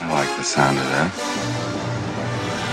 [0.00, 1.12] I like the sound of that.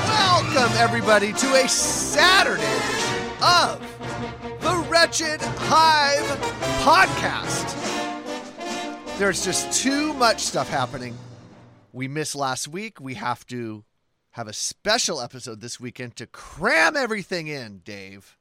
[0.08, 3.82] Welcome, everybody, to a Saturday edition of
[4.62, 6.24] the Wretched Hive
[6.84, 7.74] podcast.
[9.18, 11.18] There's just too much stuff happening.
[11.92, 13.00] We missed last week.
[13.02, 13.84] We have to
[14.32, 18.38] have a special episode this weekend to cram everything in, Dave.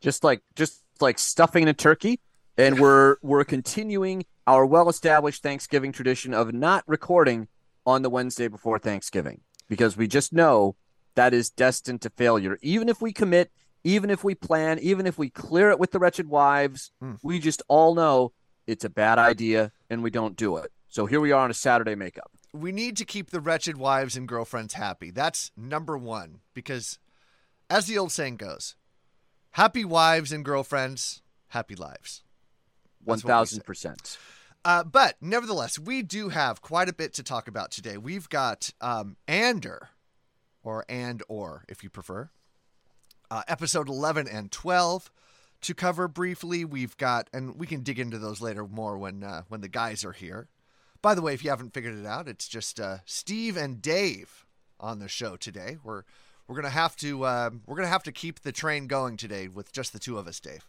[0.00, 2.20] just like just like stuffing a turkey
[2.58, 7.48] and we're we're continuing our well-established Thanksgiving tradition of not recording
[7.86, 10.76] on the Wednesday before Thanksgiving because we just know
[11.14, 13.50] that is destined to failure even if we commit
[13.84, 17.14] even if we plan even if we clear it with the wretched wives Hmm.
[17.22, 18.32] we just all know
[18.66, 21.54] it's a bad idea and we don't do it so here we are on a
[21.54, 25.10] Saturday makeup we need to keep the wretched wives and girlfriends happy.
[25.10, 26.38] That's number one.
[26.54, 27.00] Because,
[27.68, 28.76] as the old saying goes,
[29.50, 32.22] happy wives and girlfriends, happy lives.
[33.04, 33.58] That's what we say.
[33.58, 34.18] 1000%
[34.64, 37.98] Uh, but nevertheless, we do have quite a bit to talk about today.
[37.98, 39.90] We've got um, Andor,
[40.62, 42.30] or and or if you prefer,
[43.30, 45.10] uh, episode 11 and 12
[45.60, 46.64] to cover briefly.
[46.64, 50.04] We've got, and we can dig into those later more when uh, when the guys
[50.04, 50.48] are here.
[51.02, 54.46] By the way, if you haven't figured it out, it's just uh, Steve and Dave
[54.80, 55.76] on the show today.
[55.84, 56.04] We're
[56.48, 59.72] we're gonna have to um, we're gonna have to keep the train going today with
[59.72, 60.64] just the two of us, Dave.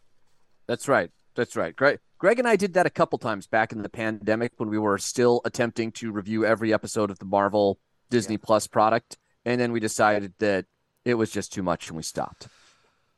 [0.67, 1.11] That's right.
[1.35, 1.75] That's right.
[1.75, 4.77] Greg, Greg and I did that a couple times back in the pandemic when we
[4.77, 9.71] were still attempting to review every episode of the Marvel Disney Plus product, and then
[9.71, 10.65] we decided that
[11.03, 12.47] it was just too much and we stopped.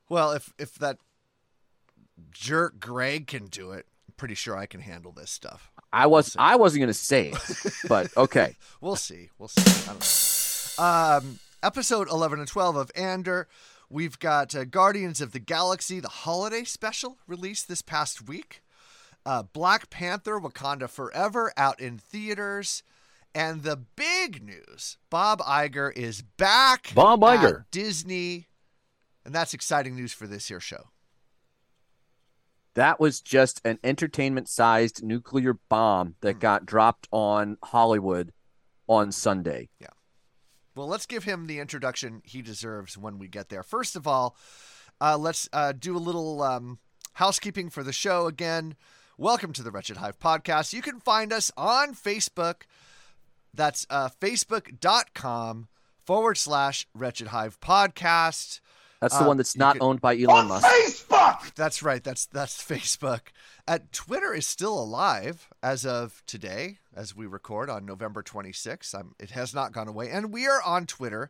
[0.10, 0.98] Well, if if that
[2.32, 5.72] jerk Greg can do it, I'm pretty sure I can handle this stuff.
[5.92, 6.40] I was see.
[6.40, 8.56] I wasn't going to say it, but okay.
[8.82, 9.30] We'll see.
[9.38, 9.90] We'll see.
[9.90, 11.28] I don't know.
[11.30, 13.48] Um, episode 11 and 12 of Andor.
[13.90, 18.62] We've got uh, Guardians of the Galaxy, the holiday special, released this past week.
[19.26, 22.84] Uh, Black Panther Wakanda Forever out in theaters.
[23.36, 26.92] And the big news Bob Iger is back.
[26.96, 27.66] Bob at Iger.
[27.72, 28.48] Disney.
[29.24, 30.90] And that's exciting news for this here show.
[32.74, 38.34] That was just an entertainment-sized nuclear bomb that got dropped on Hollywood
[38.88, 39.70] on Sunday.
[40.78, 43.64] Well, let's give him the introduction he deserves when we get there.
[43.64, 44.38] First of all,
[45.02, 46.78] uh, let's uh, do a little um,
[47.14, 48.76] housekeeping for the show again.
[49.18, 50.74] Welcome to the Wretched Hive podcast.
[50.74, 52.68] You can find us on Facebook.
[53.56, 55.68] That's uh, facebook.com
[56.06, 58.60] forward slash Wretched Hive podcast.
[59.00, 61.08] That's the Uh, one that's not could- owned by Elon Musk.
[61.56, 62.04] That's right.
[62.04, 63.22] That's that's Facebook.
[63.68, 68.96] At Twitter is still alive as of today, as we record on November 26th.
[68.96, 71.30] Um, it has not gone away, and we are on Twitter.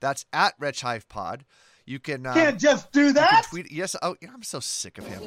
[0.00, 1.44] That's at Wretch Hive Pod.
[1.86, 3.46] You can uh, Can't just do that.
[3.48, 3.72] tweet.
[3.72, 3.96] Yes.
[4.02, 5.22] Oh, yeah, I'm so sick of him.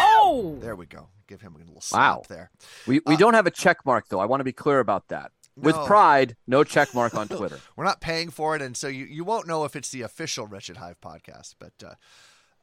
[0.00, 1.08] Oh, there we go.
[1.26, 2.22] Give him a little slap Wow.
[2.28, 2.50] there.
[2.86, 4.18] We we Uh, don't have a check mark though.
[4.20, 5.32] I want to be clear about that.
[5.60, 7.60] With pride, no check mark on Twitter.
[7.76, 10.46] We're not paying for it, and so you, you won't know if it's the official
[10.46, 11.54] Wretched Hive podcast.
[11.58, 11.94] But uh,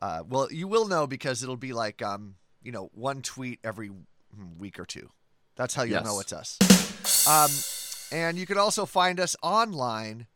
[0.01, 3.91] uh, well, you will know because it'll be like um, you know one tweet every
[4.57, 5.11] week or two.
[5.55, 6.05] That's how you'll Yes.
[6.05, 6.57] know it's us.
[7.27, 7.51] Um,
[8.17, 10.27] and you can also find us online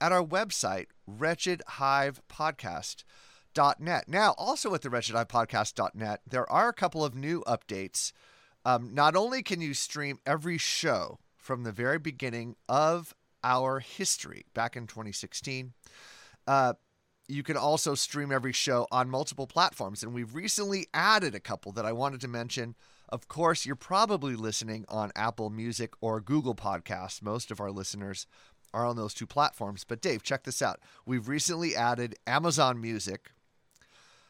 [0.00, 4.08] at our website, wretchedhivepodcast.net.
[4.08, 8.12] Now, also at the wretchedhivepodcast.net, there are a couple of new updates.
[8.64, 13.14] Um, not only can you stream every show from the very beginning of
[13.44, 15.72] our history back in 2016,
[16.46, 16.74] uh,
[17.28, 20.02] you can also stream every show on multiple platforms.
[20.02, 22.76] And we've recently added a couple that I wanted to mention.
[23.08, 27.22] Of course, you're probably listening on Apple Music or Google Podcasts.
[27.22, 28.26] Most of our listeners
[28.72, 29.84] are on those two platforms.
[29.84, 30.80] But Dave, check this out.
[31.04, 33.32] We've recently added Amazon Music,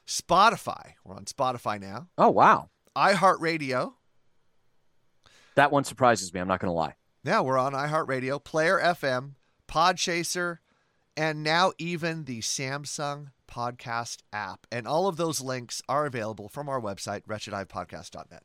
[0.07, 0.95] Spotify.
[1.05, 2.09] We're on Spotify now.
[2.17, 2.71] Oh wow.
[2.97, 3.95] iHeartRadio.
[5.55, 6.41] That one surprises me.
[6.41, 6.95] I'm not going to lie.
[7.25, 9.35] Yeah, we're on iHeartRadio, Player FM,
[9.69, 10.59] Podchaser,
[11.17, 14.67] and now even the Samsung Podcast app.
[14.73, 18.43] And all of those links are available from our website, wretchedhivepodcast.net.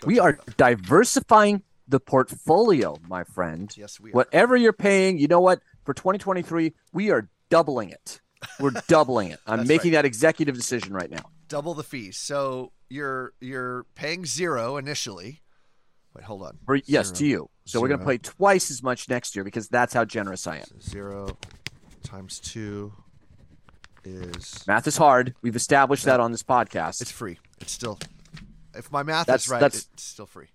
[0.00, 3.74] Go We are diversifying the portfolio, my friend.
[3.76, 4.12] Yes, we are.
[4.12, 5.60] Whatever you're paying, you know what?
[5.84, 8.20] For 2023, we are doubling it.
[8.60, 9.40] We're doubling it.
[9.44, 9.98] I'm making right.
[9.98, 11.30] that executive decision right now.
[11.48, 12.16] double the fees.
[12.16, 15.40] So you're you're paying zero initially,
[16.14, 16.58] Wait, hold on.
[16.64, 17.48] For, yes, to you.
[17.64, 20.58] So we're going to play twice as much next year because that's how generous I
[20.58, 20.80] am.
[20.80, 21.36] Zero
[22.02, 22.92] times two
[24.04, 25.34] is Math is hard.
[25.42, 27.00] We've established that on this podcast.
[27.00, 27.38] it's free.
[27.60, 27.98] It's still
[28.76, 30.48] if my math That's- is right, that's- it's still free.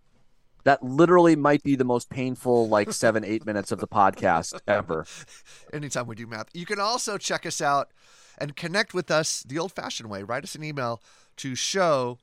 [0.65, 5.05] that literally might be the most painful, like seven, eight minutes of the podcast ever.
[5.73, 6.47] Anytime we do math.
[6.53, 7.89] You can also check us out
[8.37, 10.23] and connect with us the old fashioned way.
[10.23, 11.01] Write us an email
[11.37, 12.19] to show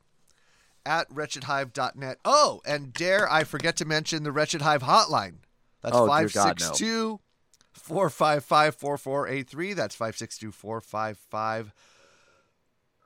[0.87, 2.19] at wretchedhive.net.
[2.25, 5.37] Oh, and dare I forget to mention the Wretched Hive hotline.
[5.83, 6.67] That's Oh, dear God, no.
[6.67, 7.21] 562
[7.73, 9.73] 455 4483.
[9.75, 11.73] That's 562 455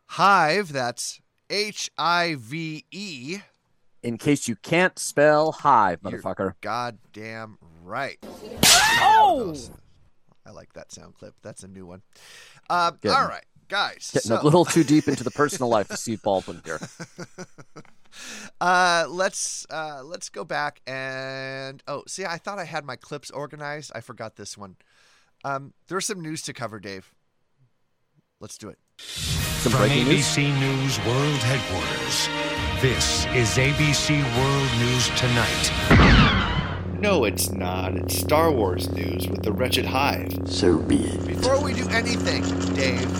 [0.06, 0.72] Hive.
[0.72, 3.38] That's H I V E.
[4.02, 6.54] In case you can't spell hive, You're motherfucker.
[6.62, 8.18] Goddamn right.
[9.02, 9.54] Oh!
[10.46, 11.34] I like that sound clip.
[11.42, 12.02] That's a new one.
[12.70, 14.10] Uh, all right, guys.
[14.12, 16.80] Getting so, a little too deep into the personal life of Steve Baldwin here.
[18.60, 23.30] uh, let's uh, let's go back and oh, see, I thought I had my clips
[23.30, 23.92] organized.
[23.94, 24.76] I forgot this one.
[25.44, 27.14] Um, there's some news to cover, Dave.
[28.40, 28.78] Let's do it.
[28.98, 30.26] Some From breaking news.
[30.26, 32.28] ABC News World Headquarters,
[32.82, 36.40] this is ABC World News Tonight.
[37.00, 37.96] No, it's not.
[37.96, 40.38] It's Star Wars news with the Wretched Hive.
[40.44, 41.26] So be it.
[41.26, 42.42] Before we do anything,
[42.74, 43.10] Dave,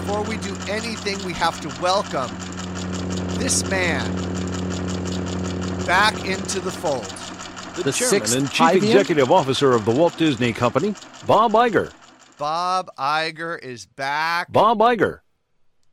[0.00, 2.30] before we do anything, we have to welcome
[3.38, 4.10] this man
[5.86, 7.04] back into the fold.
[7.76, 8.76] The, The chairman sixth and chief Hivian?
[8.76, 10.94] executive officer of the Walt Disney Company,
[11.26, 11.92] Bob Iger.
[12.38, 15.20] Bob Iger is back Bob Iger.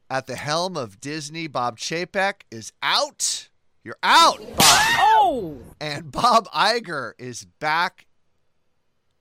[0.09, 1.47] at the helm of Disney.
[1.47, 3.49] Bob Chapek is out.
[3.83, 4.85] You're out, Bob.
[4.99, 5.57] Oh!
[5.81, 8.05] And Bob Iger is back.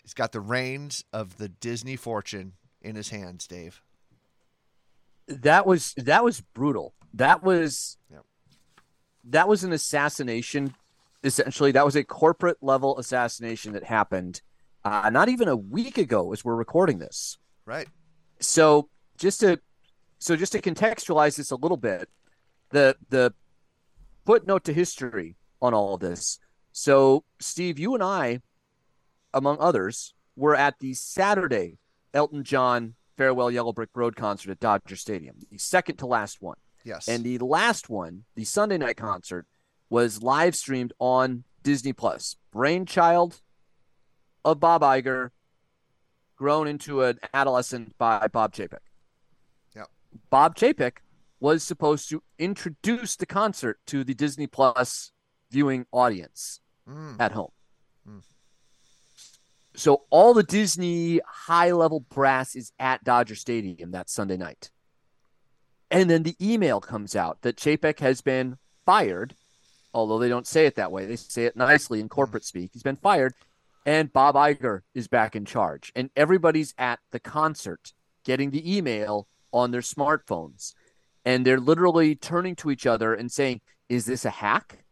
[0.03, 3.83] He's got the reins of the Disney fortune in his hands, Dave.
[5.28, 6.94] That was that was brutal.
[7.14, 8.25] That was Yep.
[9.25, 10.75] that was an assassination.
[11.25, 14.43] Essentially, that was a corporate level assassination that happened
[14.84, 17.38] uh, not even a week ago as we're recording this.
[17.64, 17.88] Right.
[18.38, 18.88] so
[19.19, 19.58] just to
[20.19, 22.08] so just to contextualize this a little bit
[22.70, 23.34] the the
[24.25, 26.38] footnote to history on all of this
[26.70, 28.40] so steve you and i
[29.34, 31.78] among others were at the saturday
[32.14, 36.56] elton john farewell yellow brick road concert at dodger stadium the second to last one
[36.84, 37.08] Yes.
[37.08, 39.46] and the last one the sunday night concert
[39.90, 43.40] was live streamed on disney plus brainchild
[44.44, 45.30] of bob Iger
[46.36, 48.80] grown into an adolescent by Bob Chapek.
[49.74, 49.88] Yep.
[50.28, 50.98] Bob Chapek
[51.40, 55.12] was supposed to introduce the concert to the Disney Plus
[55.50, 57.16] viewing audience Mm.
[57.18, 57.52] at home.
[58.06, 58.22] Mm.
[59.76, 64.70] So all the Disney high level brass is at Dodger Stadium that Sunday night.
[65.90, 68.56] And then the email comes out that Chapek has been
[68.87, 69.34] fired,
[69.93, 71.05] although they don't say it that way.
[71.05, 72.70] They say it nicely in corporate speak.
[72.73, 73.34] He's been fired,
[73.84, 75.93] and Bob Iger is back in charge.
[75.94, 77.93] And everybody's at the concert
[78.25, 80.73] getting the email on their smartphones.
[81.23, 84.84] And they're literally turning to each other and saying, Is this a hack?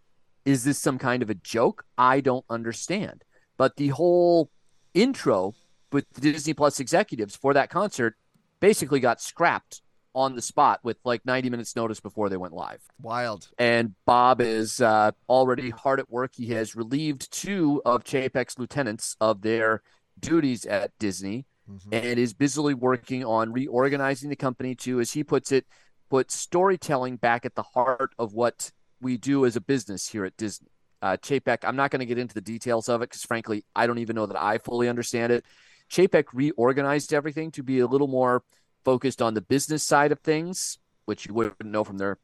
[0.44, 1.86] Is this some kind of a joke?
[1.96, 3.25] I don't understand.
[3.56, 4.50] But the whole
[4.94, 5.55] intro
[5.93, 8.17] with the Disney Plus executives for that concert
[8.61, 9.82] basically got scrapped
[10.14, 12.81] on the spot with like 90 minutes notice before they went live.
[13.02, 13.49] Wild.
[13.58, 16.32] And Bob is uh, already hard at work.
[16.35, 19.82] He has relieved two of Chapek's lieutenants of their
[20.20, 21.46] duties at Disney
[21.91, 25.67] and is busily working on reorganizing the company to, as he puts it,
[26.10, 28.70] put storytelling back at the heart of what
[29.01, 30.69] we do as a business here at Disney.
[31.05, 33.87] Uh, Chapek, I'm not going to get into the details of it because, frankly, I
[33.87, 35.44] don't even know that I fully understand it.
[35.91, 38.43] Chapek reorganized everything to be a little more
[38.87, 42.17] focused on the business side of things, which you wouldn't know from their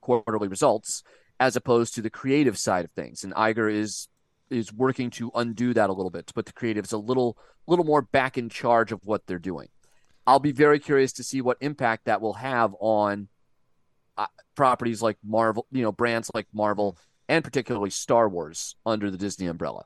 [0.00, 1.04] quarterly results,
[1.38, 3.22] as opposed to the creative side of things.
[3.22, 4.08] And Iger is
[4.50, 7.38] is working to undo that a little bit to put the creatives a little
[7.68, 9.68] little more back in charge of what they're doing.
[10.26, 13.28] I'll be very curious to see what impact that will have on
[14.18, 14.26] uh,
[14.56, 19.46] properties like Marvel, you know, brands like Marvel and particularly Star Wars under the Disney
[19.46, 19.84] umbrella.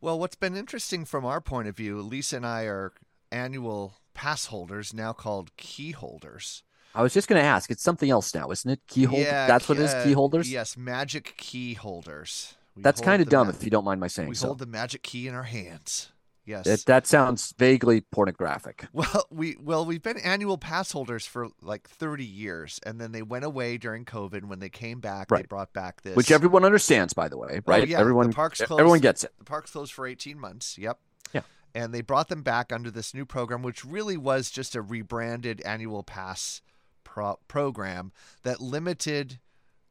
[0.00, 2.92] Well, what's been interesting from our point of view, Lisa and I are
[3.32, 6.62] annual pass holders, now called key holders.
[6.94, 8.80] I was just going to ask, it's something else now, isn't it?
[8.86, 9.22] Key holder.
[9.22, 9.92] Yeah, That's what it is.
[9.92, 10.50] uh, Key holders.
[10.50, 12.54] Yes, magic key holders.
[12.74, 14.46] We That's kind of dumb if you don't mind my saying We so.
[14.48, 16.10] hold the magic key in our hands.
[16.46, 16.64] Yes.
[16.64, 18.86] That, that sounds vaguely pornographic.
[18.92, 23.20] Well, we well we've been annual pass holders for like 30 years, and then they
[23.22, 24.44] went away during COVID.
[24.44, 26.16] When they came back, they brought back this.
[26.16, 27.86] Which everyone understands, by the way, Oh, right?
[27.86, 29.32] yeah, everyone, parks closed, everyone gets it.
[29.38, 30.78] The parks closed for 18 months.
[30.78, 30.98] Yep.
[31.34, 31.40] Yeah.
[31.74, 35.60] And they brought them back under this new program, which really was just a rebranded
[35.62, 36.62] annual pass
[37.04, 38.12] pro- program
[38.44, 39.40] that limited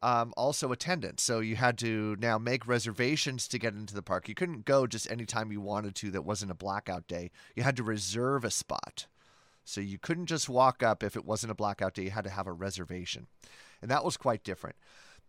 [0.05, 1.24] um, also attendance.
[1.24, 4.29] So you had to now make reservations to get into the park.
[4.29, 7.31] You couldn't go just anytime you wanted to that wasn't a blackout day.
[7.55, 9.07] You had to reserve a spot.
[9.63, 12.03] So you couldn't just walk up if it wasn't a blackout day.
[12.03, 13.25] You had to have a reservation.
[13.81, 14.75] And that was quite different.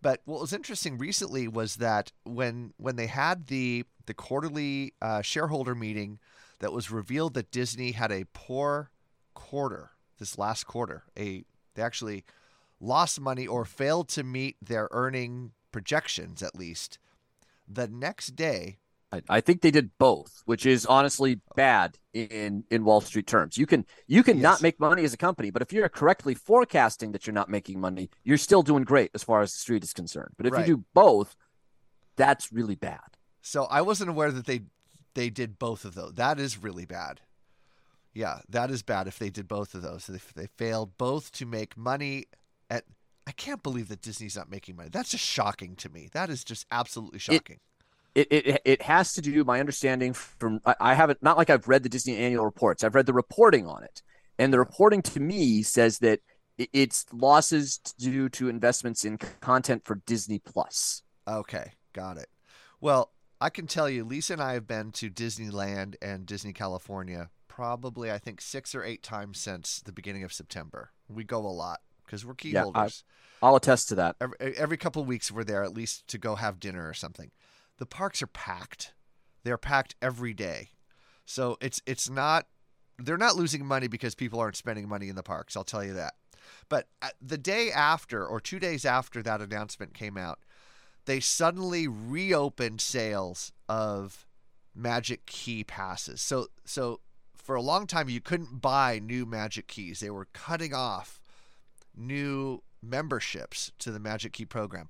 [0.02, 5.22] But what was interesting recently was that when when they had the the quarterly uh,
[5.22, 6.18] shareholder meeting,
[6.58, 8.90] that was revealed that Disney had a poor
[9.32, 11.04] quarter this last quarter.
[11.18, 12.24] A they actually
[12.80, 16.98] lost money or failed to meet their earning projections at least.
[17.68, 18.78] The next day,
[19.12, 23.56] I, I think they did both, which is honestly bad in in Wall Street terms.
[23.58, 24.42] You can you can Yes.
[24.42, 27.80] not make money as a company, but if you're correctly forecasting that you're not making
[27.80, 30.34] money, you're still doing great as far as the street is concerned.
[30.36, 30.66] But if Right.
[30.66, 31.36] you do both,
[32.16, 33.16] that's really bad.
[33.42, 34.62] So I wasn't aware that they
[35.14, 36.14] they did both of those.
[36.14, 37.20] That is really bad.
[38.12, 40.08] Yeah, that is bad if they did both of those.
[40.08, 42.26] If they failed both to make money
[43.26, 44.88] I can't believe that Disney's not making money.
[44.90, 46.08] That's just shocking to me.
[46.12, 47.58] That is just absolutely shocking.
[48.14, 51.68] It, it it has to do my understanding from I, I haven't not like I've
[51.68, 52.82] read the Disney annual reports.
[52.82, 54.02] I've read the reporting on it,
[54.38, 56.20] and the reporting to me says that
[56.56, 61.02] it's losses due to investments in content for Disney Plus.
[61.28, 62.28] Okay, got it.
[62.80, 67.28] Well, I can tell you, Lisa and I have been to Disneyland and Disney California
[67.48, 70.90] probably, I think, six or eight times since the beginning of September.
[71.08, 73.04] We go a lot because we're key Yeah, I- holders.
[73.42, 74.16] I'll attest to that.
[74.20, 77.30] every, every couple of weeks we're there at least to go have dinner or something.
[77.76, 78.94] The parks are packed.
[79.44, 80.70] They're packed every day.
[81.26, 82.46] So it's it's not
[82.98, 85.92] they're not losing money because people aren't spending money in the parks, I'll tell you
[85.94, 86.14] that.
[86.70, 90.38] But uh, the day after or 2 days after that announcement came out,
[91.04, 94.26] they suddenly reopened sales of
[94.74, 96.20] Magic Key passes.
[96.22, 97.00] So so
[97.36, 100.00] for a long time you couldn't buy new Magic Keys.
[100.00, 101.20] They were cutting off
[101.96, 104.88] new memberships to the Magic Key program.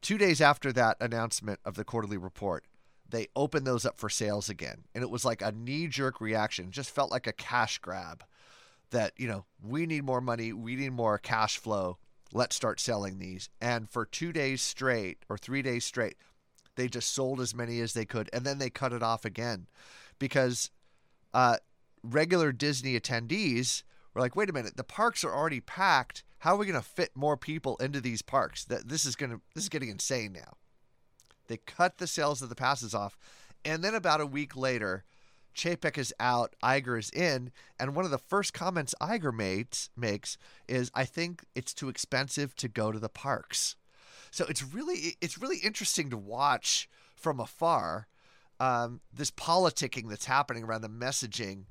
[0.00, 2.64] Two days after that announcement of the quarterly report,
[3.08, 4.84] they opened those up for sales again.
[4.94, 6.66] And it was like a knee jerk reaction.
[6.66, 8.24] It just felt like a cash grab
[8.90, 11.98] that, you know, we need more money, we need more cash flow.
[12.32, 13.48] Let's start selling these.
[13.60, 16.16] And for two days straight or three days straight,
[16.74, 18.28] they just sold as many as they could.
[18.32, 19.66] And then they cut it off again
[20.18, 20.70] because
[21.32, 21.56] uh,
[22.02, 23.82] regular Disney attendees
[24.14, 26.22] were like, wait a minute, the parks are already packed.
[26.38, 28.64] How are we going to fit more people into these parks?
[28.64, 30.56] That this is going to this is getting insane now.
[31.48, 33.16] They cut the sales of the passes off,
[33.64, 35.04] and then about a week later,
[35.54, 40.36] Chapek is out, Iger is in, and one of the first comments Iger makes makes
[40.68, 43.76] is, "I think it's too expensive to go to the parks."
[44.30, 48.08] So it's really it's really interesting to watch from afar
[48.60, 51.64] um, this politicking that's happening around the messaging.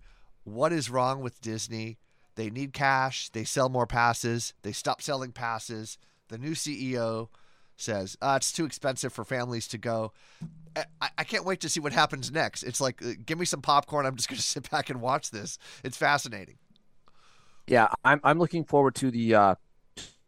[0.44, 1.98] What is wrong with Disney?
[2.36, 3.30] They need cash.
[3.30, 4.54] They sell more passes.
[4.62, 5.98] They stop selling passes.
[6.28, 7.30] The new CEO
[7.78, 10.14] says uh, it's too expensive for families to go.
[11.02, 12.64] I, I can't wait to see what happens next.
[12.64, 14.06] It's like, uh, give me some popcorn.
[14.06, 15.58] I'm just going to sit back and watch this.
[15.84, 16.58] It's fascinating.
[17.68, 19.56] Yeah, I'm I'm looking forward to the uh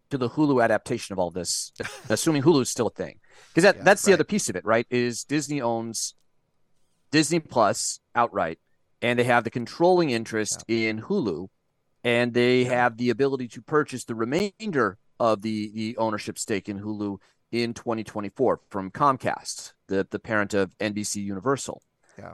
[0.09, 1.71] to the Hulu adaptation of all this,
[2.09, 3.19] assuming Hulu's still a thing.
[3.49, 4.15] Because that, Yeah, that's the right.
[4.15, 4.87] other piece of it, right?
[4.89, 6.15] Is Disney owns
[7.11, 8.57] Disney Plus outright,
[9.01, 11.49] and they have the controlling interest in Hulu,
[12.03, 16.81] and they have the ability to purchase the remainder of the the ownership stake in
[16.81, 17.17] Hulu
[17.51, 21.81] in 2024 from Comcast, the the parent of NBC Universal.
[22.17, 22.33] Yeah.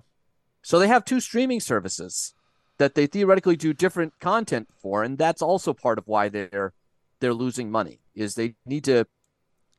[0.61, 2.33] So they have two streaming services
[2.77, 6.73] that they theoretically do different content for, and that's also part of why they're
[7.19, 7.99] they're losing money.
[8.15, 9.05] Is they need to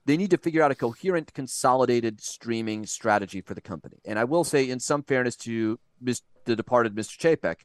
[0.06, 4.00] they need to figure out a coherent, consolidated streaming strategy for the company.
[4.04, 7.16] And I will say, in some fairness to Mis- the departed Mr.
[7.18, 7.56] Chapek,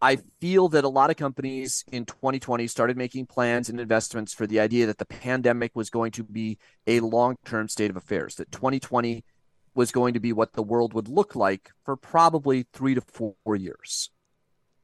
[0.00, 4.46] I feel that a lot of companies in 2020 started making plans and investments for
[4.46, 8.34] the idea that the pandemic was going to be a long term state of affairs,
[8.36, 9.24] that 2020
[9.74, 13.34] was going to be what the world would look like for probably three to four
[13.56, 14.10] years,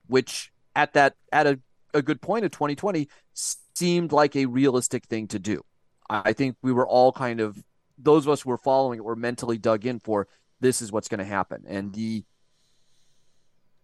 [0.07, 1.61] which at that, at a,
[1.93, 3.09] a good point of 2020
[3.75, 5.63] seemed like a realistic thing to do.
[6.09, 7.63] I think we were all kind of,
[7.99, 10.27] those of us who were following it were mentally dug in for
[10.61, 11.65] this is what's going to happen.
[11.67, 12.25] And the,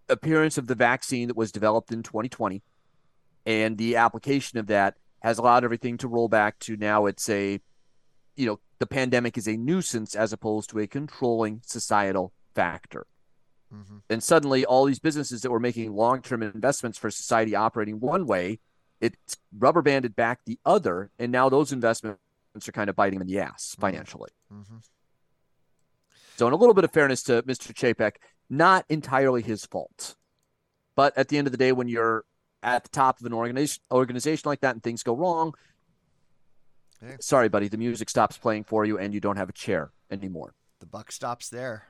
[0.09, 2.63] appearance of the vaccine that was developed in 2020
[3.47, 7.61] and the application of that has allowed everything to roll back to now it's a
[8.37, 13.07] you know the pandemic is a nuisance as opposed to a controlling societal factor
[13.73, 14.03] Mhm.
[14.09, 18.61] and suddenly all these businesses that were making long-term investments for society operating one way
[19.01, 22.19] it's rubber banded back the other and now those investments
[22.67, 24.83] are kind of biting them in the ass financially Mhm.
[26.37, 27.73] so, in a little bit of fairness to Mr.
[27.75, 28.17] Chapek,
[28.51, 30.17] not entirely his fault.
[30.97, 32.25] But at the end of the day, when you're
[32.63, 35.55] at the top of an organization organization like that and things go wrong,
[37.01, 37.17] Hey.
[37.21, 40.55] sorry, buddy, the music stops playing for you, and you don't have a chair anymore.
[40.81, 41.89] The buck stops there.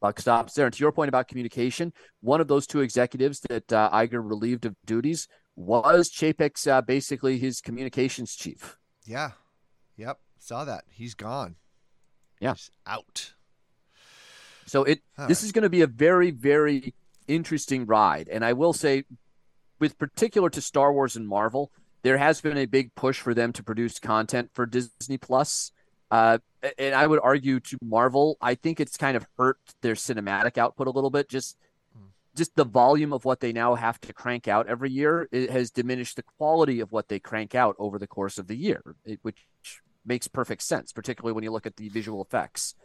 [0.00, 0.66] Buck stops there.
[0.66, 4.64] And to your point about communication, one of those two executives that uh, Iger relieved
[4.64, 8.76] of duties was Chapek's uh, basically his communications chief.
[9.04, 9.32] Yeah.
[9.96, 10.18] Yep.
[10.38, 10.84] Saw that.
[10.88, 11.56] He's gone.
[12.40, 12.52] Yeah.
[12.54, 13.34] He's out.
[14.70, 15.46] So it All this right.
[15.46, 16.94] is going to be a very very
[17.26, 19.04] interesting ride, and I will say,
[19.80, 21.72] with particular to Star Wars and Marvel,
[22.02, 25.72] there has been a big push for them to produce content for Disney Plus.
[26.08, 26.38] Uh,
[26.78, 30.86] and I would argue to Marvel, I think it's kind of hurt their cinematic output
[30.86, 31.28] a little bit.
[31.28, 31.56] Just
[32.36, 35.72] just the volume of what they now have to crank out every year it has
[35.72, 39.18] diminished the quality of what they crank out over the course of the year, it,
[39.22, 39.46] which
[40.06, 42.76] makes perfect sense, particularly when you look at the visual effects.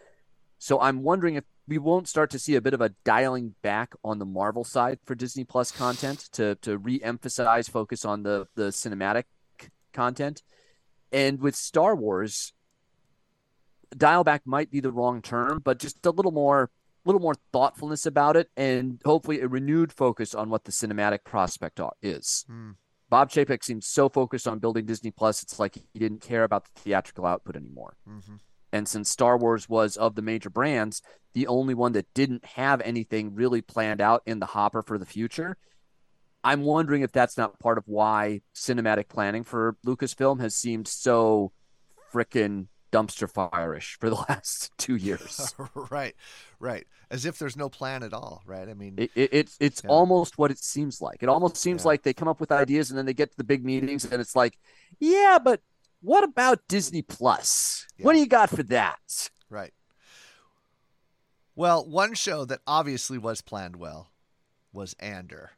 [0.57, 3.93] So I'm wondering if we won't start to see a bit of a dialing back
[4.03, 8.69] on the Marvel side for Disney Plus content to to re-emphasize focus on the the
[8.69, 9.24] cinematic
[9.93, 10.43] content.
[11.12, 12.53] And with Star Wars,
[13.95, 16.69] dial back might be the wrong term, but just a little more
[17.05, 21.79] little more thoughtfulness about it and hopefully a renewed focus on what the cinematic prospect
[22.01, 22.45] is.
[22.48, 22.72] Hmm.
[23.10, 26.65] Bob Chapek seems so focused on building Disney Plus, it's like he didn't care about
[26.65, 27.95] the theatrical output anymore.
[28.10, 28.36] Mm-hmm.
[28.75, 31.01] And since Star Wars was of the major brands,
[31.34, 35.05] the only one that didn't have anything really planned out in the hopper for the
[35.05, 35.55] future,
[36.44, 41.53] I'm wondering if that's not part of why cinematic planning for Lucasfilm has seemed so
[42.13, 45.55] frickin' dumpster fire-ish for the last two years.
[45.89, 46.13] right.
[46.60, 46.86] Right.
[47.10, 48.44] As if there's no plan at all.
[48.46, 48.67] Right.
[48.67, 49.89] I mean, It, it, it's it's Yeah.
[49.89, 51.24] almost what it seems like.
[51.24, 51.88] It almost seems Yeah.
[51.88, 54.20] like they come up with ideas and then they get to the big meetings and
[54.22, 54.58] it's like,
[55.00, 55.62] yeah, but
[56.05, 57.88] what about Disney Plus?
[58.00, 59.29] What do you got for that?
[59.50, 59.74] Right.
[61.55, 64.12] Well, one show that obviously was planned well
[64.71, 65.51] was Andor.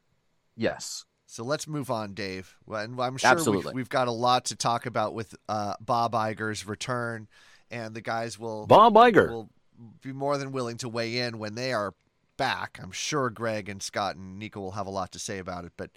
[0.56, 1.04] Yes.
[1.26, 2.56] So let's move on, Dave.
[2.66, 3.70] And I'm sure Absolutely.
[3.70, 7.28] We've, we've got a lot to talk about with uh, Bob Iger's return,
[7.70, 9.28] and the guys will Bob Iger.
[9.28, 9.50] will
[10.00, 11.94] be more than willing to weigh in when they are
[12.38, 12.78] back.
[12.82, 15.72] I'm sure Greg and Scott and Nico will have a lot to say about it.
[15.76, 15.90] But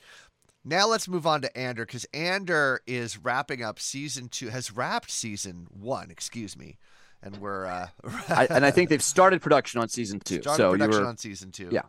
[0.63, 5.11] now let's move on to Andor because Andor is wrapping up season two, has wrapped
[5.11, 6.77] season one, excuse me,
[7.21, 7.87] and we're uh,
[8.29, 10.41] I, and I think they've started production on season two.
[10.41, 11.69] Started so you production were on season two.
[11.71, 11.83] Yeah.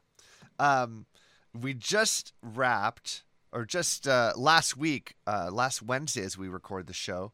[0.59, 1.07] Um,
[1.55, 6.94] we just wrapped, or just uh, last week, uh, last Wednesday as we record the
[6.94, 7.33] show,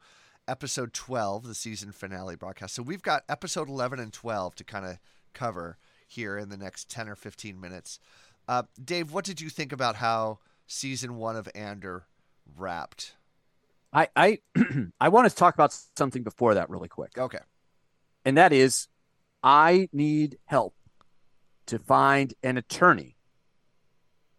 [0.49, 2.75] episode 12, the season finale broadcast.
[2.75, 4.99] So we've got episode 11 and 12 to kind of
[5.35, 8.01] cover here in the next 10 or 15 minutes.
[8.49, 12.07] Uh, Dave, what did you think about how season one of Andor
[12.57, 13.15] wrapped?
[13.93, 14.39] I I
[15.01, 17.19] I want to talk about something before that really quick.
[17.19, 17.39] Okay.
[18.25, 18.87] And that is
[19.43, 20.75] I need help
[21.67, 23.17] to find an attorney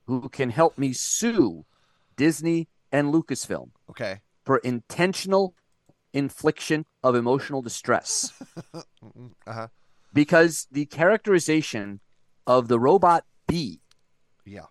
[0.05, 1.65] who can help me sue
[2.15, 4.21] Disney and Lucasfilm Okay.
[4.45, 5.53] for intentional
[6.13, 8.31] infliction of emotional distress.
[9.47, 9.67] Uh huh.
[10.13, 11.99] because the characterization
[12.45, 13.81] of the robot B
[14.45, 14.65] Yeah.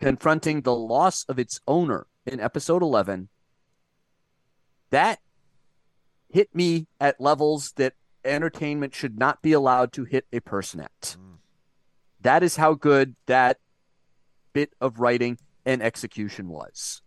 [0.00, 3.28] Confronting the loss of its owner in episode 11
[4.90, 5.20] that
[6.28, 11.16] hit me at levels that entertainment should not be allowed to hit a person at.
[11.18, 11.38] Mm.
[12.20, 13.58] That is how good that
[14.52, 17.02] bit of writing and execution was.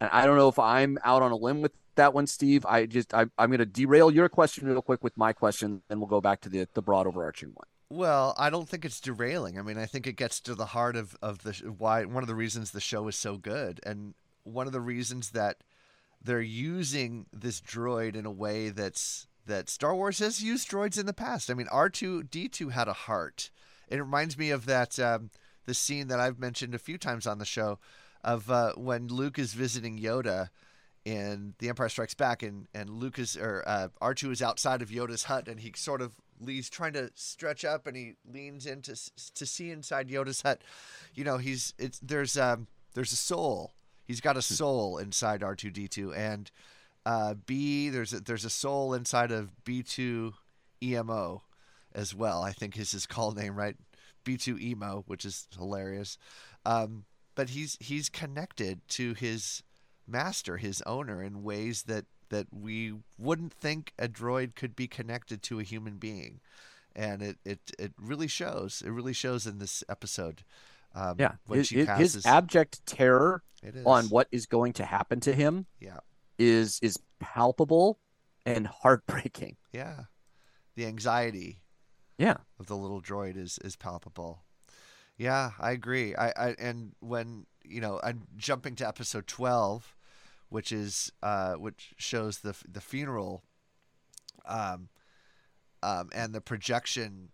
[0.00, 2.64] And i don't know if i'm out on a limb with that one steve.
[2.66, 6.00] I just I, i'm going to derail your question real quick with my question and
[6.00, 9.58] we'll go back to the the broad overarching one Well, I don't think it's derailing.
[9.58, 12.26] I mean, I think it gets to the heart of, of the why one of
[12.26, 15.58] the reasons the show is so good, and one of the reasons that
[16.24, 21.04] they're using this droid in a way that's that Star Wars has used droids in
[21.04, 21.50] the past.
[21.50, 23.50] I mean, R two D two had a heart.
[23.90, 25.28] It reminds me of that um,
[25.66, 27.78] the scene that I've mentioned a few times on the show
[28.24, 30.48] of uh, when Luke is visiting Yoda
[31.04, 34.80] in The Empire Strikes Back, and and Luke is or uh, R two is outside
[34.80, 36.14] of Yoda's hut, and he sort of
[36.46, 38.96] he's trying to stretch up, and he leans in to
[39.34, 40.62] to see inside Yoda's hut.
[41.14, 43.72] You know, he's it's there's um there's a soul.
[44.04, 46.50] He's got a soul inside R two D two, and
[47.06, 50.34] uh, B there's a, there's a soul inside of B two
[50.82, 51.42] EMO
[51.94, 52.42] as well.
[52.42, 53.76] I think is his call name, right?
[54.24, 56.18] B two emo, which is hilarious.
[56.64, 59.62] Um, but he's he's connected to his
[60.06, 65.42] master, his owner, in ways that that we wouldn't think a droid could be connected
[65.44, 66.40] to a human being,
[66.96, 68.82] and it it, it really shows.
[68.84, 70.42] It really shows in this episode.
[70.94, 74.74] Um, yeah when his, she his- passes, his abject terror It on what is going
[74.74, 76.00] to happen to him yeah,
[76.38, 77.98] is is palpable
[78.44, 80.00] and heartbreaking yeah,
[80.76, 81.62] the anxiety
[82.18, 84.42] yeah of the little droid is is palpable.
[85.16, 86.14] Yeah, I agree.
[86.14, 89.96] I, I and when you know I'm jumping to episode twelve,
[90.52, 93.42] which is uh, which shows the the funeral,
[94.46, 94.88] um,
[95.82, 97.30] um, and the projection.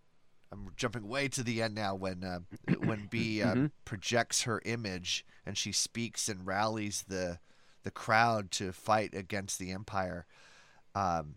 [0.51, 2.39] I'm jumping way to the end now when uh,
[2.79, 3.71] when B uh, Mhm.
[3.85, 7.39] projects her image and she speaks and rallies the
[7.83, 10.25] the crowd to fight against the empire.
[10.95, 11.35] Um,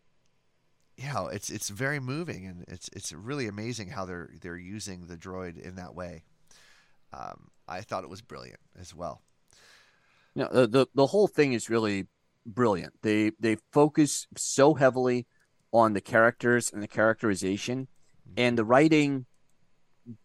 [0.96, 5.06] you know, it's it's very moving and it's it's really amazing how they're they're using
[5.08, 6.24] the droid in that way.
[7.12, 9.20] Um, I thought it was brilliant as well.
[10.34, 12.06] No, the, the the whole thing is really
[12.46, 12.94] brilliant.
[13.02, 15.26] They they focus so heavily
[15.72, 17.88] on the characters and the characterization,
[18.28, 18.34] mm-hmm.
[18.36, 19.26] and the writing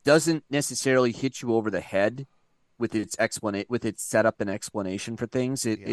[0.04, 2.26] doesn't necessarily hit you over the head
[2.80, 5.66] with its explanation with its setup and explanation for things.
[5.66, 5.88] It Yeah.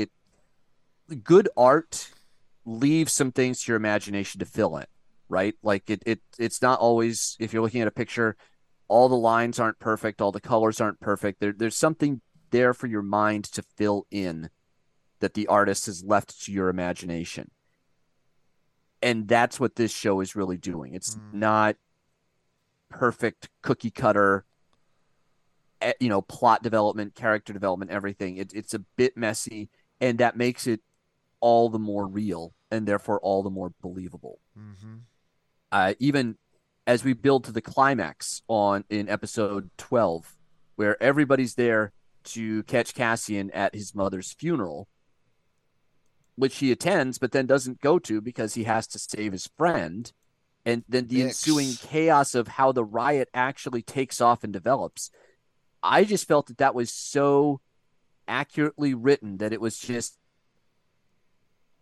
[1.09, 2.11] it good art
[2.65, 4.87] leaves some things to your imagination to fill in,
[5.29, 5.55] right?
[5.63, 8.37] Like it it it's not always if you're looking at a picture,
[8.89, 11.41] all the lines aren't perfect, all the colors aren't perfect.
[11.41, 12.21] There there's something
[12.55, 14.49] there for your mind to fill in
[15.19, 17.51] that the artist has left to your imagination.
[19.03, 20.95] And that's what this show is really doing.
[20.95, 21.35] It's Mm.
[21.35, 21.77] not
[22.91, 24.45] perfect cookie cutter
[25.81, 29.69] eh, you know plot development character development everything it, it's a bit messy
[30.01, 30.81] and that makes it
[31.41, 34.95] all the more real and therefore all the more believable Mm-hmm.
[35.73, 36.37] uh, even
[36.87, 40.37] as we build to the climax on in episode 12
[40.77, 41.93] where everybody's there
[42.25, 44.89] to catch cassian at his mother's funeral
[46.37, 50.13] which he attends but then doesn't go to because he has to save his friend.
[50.67, 55.11] And then the ensuing chaos of how the riot actually takes off and develops.
[55.83, 57.61] I just felt that that was so
[58.27, 60.19] accurately written that it was just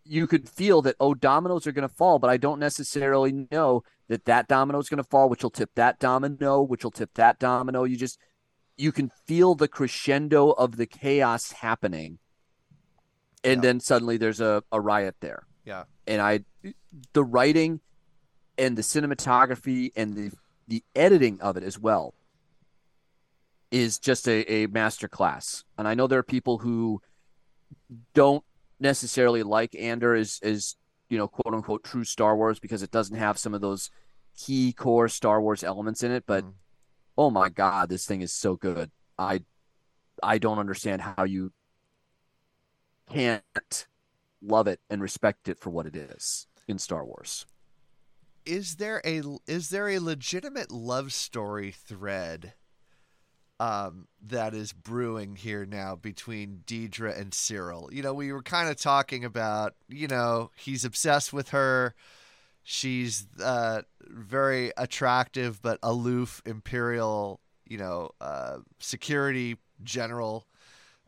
[0.03, 3.81] you could feel that oh dominoes are going to fall but i don't necessarily know
[4.09, 7.13] that that domino is going to fall which will tip that domino which will tip
[7.13, 7.85] that domino.
[7.85, 8.19] You just
[8.77, 12.17] you can feel the crescendo of the chaos happening
[13.43, 13.61] and Yeah.
[13.61, 15.83] then suddenly there's a, a riot there Yeah.
[16.07, 16.39] and i
[17.13, 17.81] the writing
[18.57, 20.31] and the cinematography and the
[20.67, 22.13] the editing of it as well
[23.71, 27.01] is just a, a master class and i know there are people who
[28.13, 28.43] don't
[28.79, 30.75] necessarily like Andor as as
[31.09, 33.89] you know quote unquote true Star Wars because it doesn't have some of those
[34.37, 36.23] key core Star Wars elements in it.
[36.25, 36.53] But Mm.
[37.17, 38.91] Oh my god, this thing is so good.
[39.17, 39.41] I
[40.21, 41.51] I don't understand how you
[43.09, 43.87] can't
[44.41, 47.45] love it and respect it for what it is in Star Wars.
[48.45, 52.53] Is there a is there a legitimate love story thread
[53.59, 57.91] um, that is brewing here now between Dedra and Syril?
[57.93, 61.93] You know, we were kind of talking about, you know, he's obsessed with her.
[62.63, 70.47] She's uh, very attractive but aloof imperial, you know, uh, security general.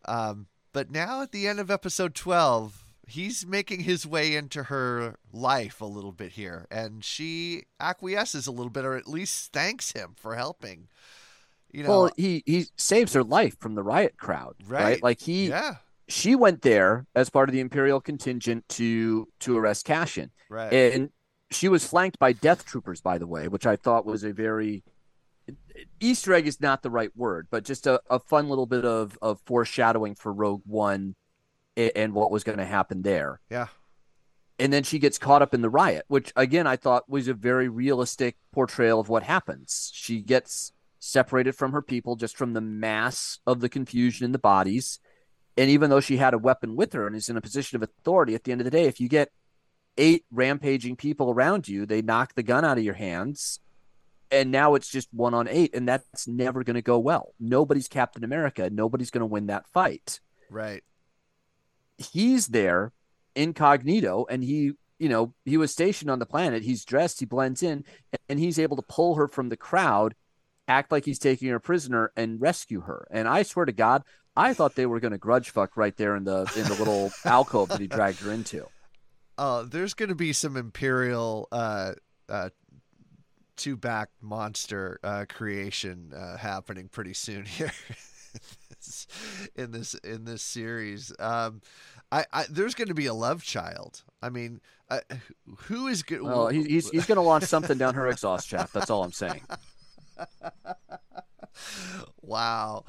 [0.05, 5.15] Um, but now at the end of episode 12, he's making his way into her
[5.31, 6.67] life a little bit here.
[6.69, 10.87] And she acquiesces a little bit, or at least thanks him for helping.
[11.71, 14.83] You know, well, he he saves her life from the riot crowd, right?
[14.83, 15.03] Right.
[15.03, 15.75] Like he yeah,
[16.07, 20.31] she went there as part of the Imperial contingent to to arrest Cassian.
[20.49, 20.71] right.
[20.71, 21.09] And
[21.51, 24.84] she was flanked by death troopers, by the way, which I thought was a very
[25.99, 29.17] Easter egg is not the right word, but just a, a fun little bit of,
[29.21, 31.15] of foreshadowing for Rogue One
[31.77, 33.41] and what was going to happen there.
[33.49, 33.67] yeah,
[34.58, 37.34] And then she gets caught up in the riot, which again I thought was a
[37.34, 39.91] very realistic portrayal of what happens.
[39.93, 44.39] She gets separated from her people just from the mass of the confusion in the
[44.39, 44.99] bodies.
[45.58, 47.84] And even though she had a weapon with her and is in a position of
[47.84, 49.31] authority, at the end of the day, if you get
[49.97, 53.60] eight rampaging people around you, they knock the gun out of your hands.
[54.31, 57.34] And now it's just one on eight, and that's never going to go well.
[57.39, 58.69] Nobody's Captain America.
[58.69, 60.19] Nobody's going to win that fight.
[60.49, 60.84] right.
[61.97, 62.91] He's there
[63.36, 66.63] incognito, and he, you know, he was stationed on the planet.
[66.63, 67.86] He's dressed, he blends in,
[68.27, 70.15] and he's able to pull her from the crowd,
[70.67, 73.08] act like he's taking her prisoner, and rescue her.
[73.12, 74.03] And I swear to God,
[74.36, 77.12] I thought they were going to grudge fuck right there in the in the little
[77.25, 78.65] alcove that he dragged her into.
[79.37, 81.93] Uh, there's going to be some imperial uh,
[82.29, 82.49] uh,
[83.57, 87.71] two back monster uh, creation uh, happening pretty soon here
[89.55, 91.11] in this in this series.
[91.19, 91.61] Um,
[92.11, 94.03] I, I there's going to be a love child.
[94.21, 94.99] I mean, uh,
[95.67, 96.21] who is good?
[96.21, 98.73] Well, he, he's he's going to launch something down her exhaust shaft.
[98.73, 99.41] That's all I'm saying.
[102.21, 102.85] wow.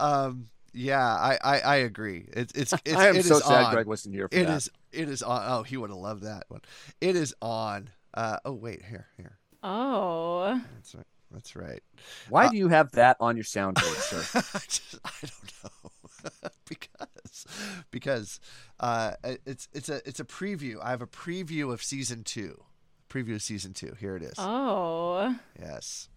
[0.00, 2.28] Um, yeah, I, I, I agree.
[2.32, 3.74] It's it's, it's I am it so sad on.
[3.74, 4.56] Greg wasn't here for It that.
[4.56, 5.42] is it is on.
[5.46, 6.62] Oh, he would have loved that one.
[7.00, 7.90] It is on.
[8.14, 9.38] Uh, oh wait, here here.
[9.62, 10.60] Oh.
[10.74, 11.06] That's right.
[11.32, 11.82] That's right.
[12.28, 14.40] Why Uh, do you have that on your soundboard, sir?
[14.54, 17.46] I, just, I don't know because
[17.90, 18.40] because
[18.80, 19.12] uh,
[19.44, 20.76] it's it's a it's a preview.
[20.82, 22.62] I have a preview of season two.
[23.10, 23.94] Preview of season two.
[23.98, 24.34] Here it is.
[24.38, 25.34] Oh.
[25.60, 26.08] Yes.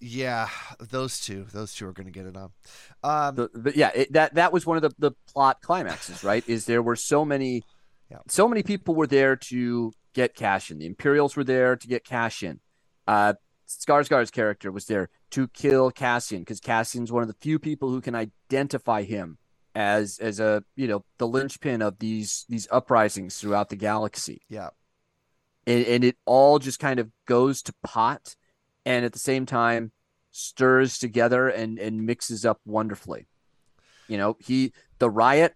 [0.00, 1.46] Yeah, those two.
[1.52, 2.50] Those two are going to get it on.
[3.02, 6.42] Um, The, but yeah, it, that that was one of the, the plot climaxes, right?
[6.48, 7.62] Is there were so many,
[8.10, 8.18] Yeah.
[8.28, 10.78] so many people were there to get Cassian.
[10.78, 12.60] The Imperials were there to get Cassian.
[13.06, 13.34] Uh,
[13.68, 18.00] Skarsgård's character was there to kill Cassian because Cassian's one of the few people who
[18.00, 19.38] can identify him
[19.74, 24.70] as as a you know the linchpin of these these uprisings throughout the galaxy yeah.
[25.66, 28.34] and, and it all just kind of goes to pot
[28.86, 29.92] and at the same time
[30.30, 33.26] stirs together and and mixes up wonderfully
[34.08, 35.54] you know he the riot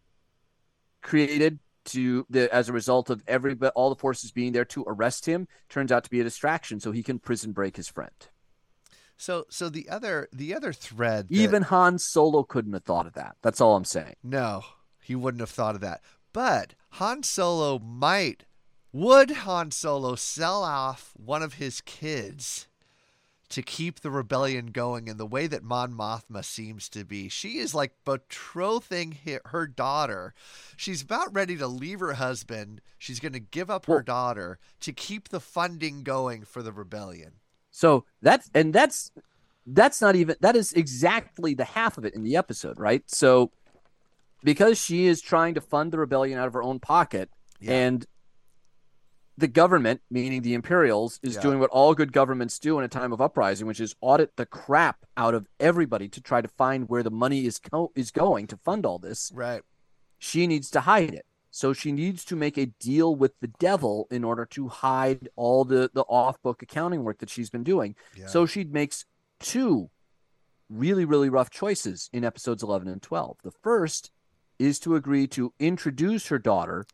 [1.03, 5.27] created to the as a result of every all the forces being there to arrest
[5.27, 8.11] him turns out to be a distraction so he can prison break his friend
[9.17, 13.13] So so the other the other thread that- even han solo couldn't have thought of
[13.15, 14.63] that that's all i'm saying No,
[15.01, 16.01] he wouldn't have thought of that.
[16.33, 18.45] But Han Solo might.
[18.93, 22.67] Would Han Solo sell off one of his kids
[23.51, 27.29] to keep the rebellion going in the way that Mon Mothma seems to be?
[27.29, 30.35] She is like betrothing her daughter.
[30.77, 32.81] She's about ready to leave her husband.
[32.99, 36.73] She's going to give up her Well- daughter to keep the funding going for the
[36.73, 37.35] rebellion.
[37.71, 39.11] So that's and that's
[39.67, 43.03] that's not even that is exactly the half of it in the episode, right?
[43.11, 43.51] So
[44.43, 47.31] because she is trying to fund the rebellion out of her own pocket
[47.61, 47.73] Yeah.
[47.73, 48.07] and
[49.37, 51.41] the government, meaning the Imperials, is Yeah.
[51.43, 54.47] doing what all good governments do in a time of uprising, which is audit the
[54.47, 58.47] crap out of everybody to try to find where the money is co- is going
[58.49, 59.63] to fund all this Right.
[60.19, 61.27] she needs to hide it.
[61.51, 65.65] So she needs to make a deal with the devil in order to hide all
[65.65, 67.95] the the off book accounting work that she's been doing.
[68.17, 68.27] Yeah.
[68.27, 69.05] So she makes
[69.41, 69.91] two
[70.69, 73.39] really really rough choices in episodes 11 and 12.
[73.43, 74.11] The first
[74.59, 76.87] is to agree to introduce her daughter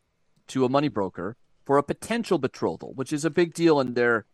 [0.47, 4.25] to a money broker for a potential betrothal, which is a big deal in their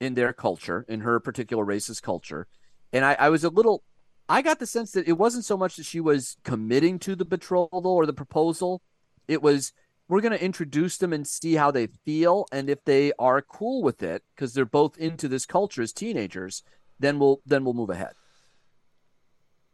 [0.00, 2.46] in their culture, in her particular race's culture.
[2.92, 3.82] And I, I was a little
[4.28, 7.24] I got the sense that it wasn't so much that she was committing to the
[7.24, 8.82] betrothal or the proposal.
[9.28, 9.72] It was
[10.08, 13.82] we're going to introduce them and see how they feel, and if they are cool
[13.82, 16.62] with it, because they're both into this culture as teenagers,
[17.00, 18.12] then we'll then we'll move ahead.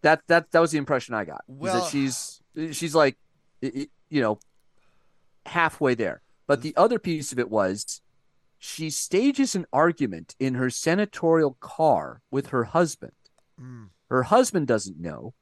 [0.02, 1.42] That that that was the impression I got.
[1.48, 2.40] is Well- that she's
[2.72, 3.18] she's like,
[3.60, 3.88] you
[4.20, 4.38] know,
[5.46, 6.22] halfway there.
[6.52, 8.02] But the other piece of it was
[8.58, 13.14] she stages an argument in her senatorial car with her husband.
[13.58, 13.88] Mm.
[14.10, 15.32] Her husband doesn't know.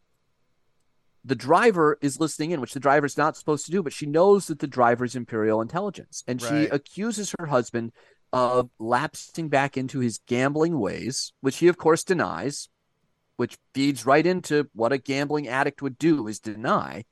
[1.25, 4.47] The driver is listening in, which the driver's not supposed to do, but she knows
[4.47, 6.23] that the driver's Imperial intelligence.
[6.29, 7.91] And she accuses her husband
[8.33, 12.69] of lapsing back into his gambling ways, which he, of course, denies,
[13.35, 17.05] which feeds right into what a gambling addict would do is deny.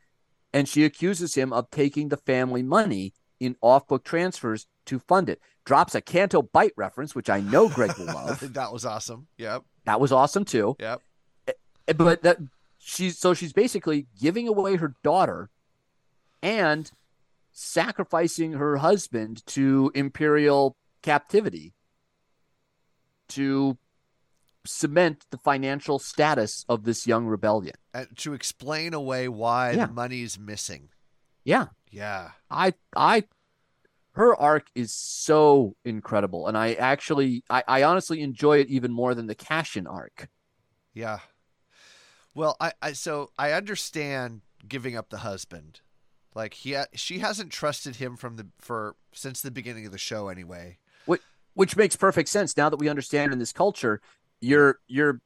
[0.53, 5.29] And she accuses him of taking the family money in off book transfers to fund
[5.29, 5.41] it.
[5.65, 8.53] Drops a Canto Bight reference, which I know Greg will love.
[8.55, 9.29] that was awesome.
[9.37, 9.63] Yep.
[9.85, 10.77] That was awesome too.
[10.81, 11.03] Yep.
[11.49, 12.39] Eh, But that
[12.79, 15.51] she's so she's basically giving away her daughter
[16.43, 16.91] and
[17.53, 21.75] sacrificing her husband to imperial captivity
[23.29, 23.77] to
[24.65, 27.75] cement the financial status of this young rebellion.
[27.95, 29.87] And to explain away why Yeah.
[29.87, 30.91] the money's missing.
[31.49, 31.69] Yeah.
[31.91, 32.33] Yeah.
[32.51, 33.25] I I
[34.13, 39.15] her arc is so incredible and I actually I, I honestly enjoy it even more
[39.15, 40.29] than the Cassian arc.
[40.93, 41.21] Yeah.
[42.35, 45.81] Well, I, I so I understand giving up the husband.
[46.35, 49.97] Like he ha- she hasn't trusted him from the for since the beginning of the
[49.97, 50.77] show anyway.
[51.07, 51.23] which
[51.55, 54.03] which makes perfect sense now that we understand in this culture
[54.43, 55.23] you're you're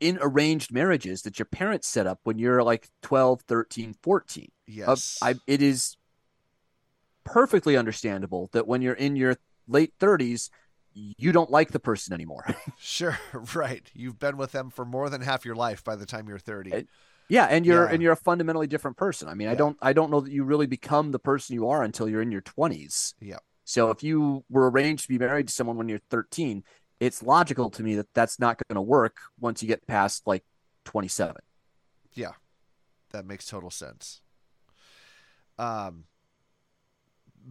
[0.00, 4.48] in arranged marriages that your parents set up when you're like 12 13 14 Uh,
[4.66, 5.18] Yes.
[5.22, 5.96] I, it is
[7.24, 9.36] perfectly understandable that when you're in your
[9.68, 10.48] late 30s
[10.92, 12.44] you don't like the person anymore
[12.78, 13.18] Sure,
[13.54, 13.88] right.
[13.94, 16.72] You've been with them for more than half your life by the time you're 30.
[16.72, 16.88] It-
[17.28, 17.92] yeah and you're Yeah.
[17.92, 20.42] and you're a fundamentally different person i mean i don't i don't know that you
[20.42, 23.36] really become the person you are until you're in your 20s yeah.
[23.64, 26.64] So if you were arranged to be married to someone when you're 13,
[27.00, 30.44] it's logical to me that that's not going to work once you get past like
[30.84, 31.36] 27.
[32.12, 32.32] Yeah.
[33.10, 34.20] That makes total sense.
[35.58, 36.04] Um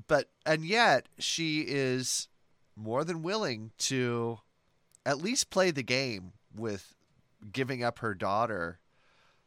[0.08, 2.28] but and yet she is
[2.76, 4.40] more than willing to
[5.06, 6.96] at least play the game with
[7.52, 8.80] giving up her daughter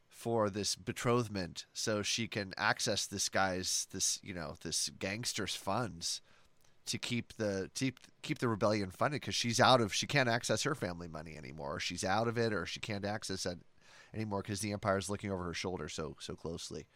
[0.08, 6.20] for this betrothment so she can access this guy's this you know this gangster's funds
[6.87, 10.29] to keep the to keep, keep the rebellion funded because she's out of she can't
[10.29, 13.59] access her family money anymore she's out of it or she can't access it
[14.14, 16.87] anymore because the empire is looking over her shoulder so so closely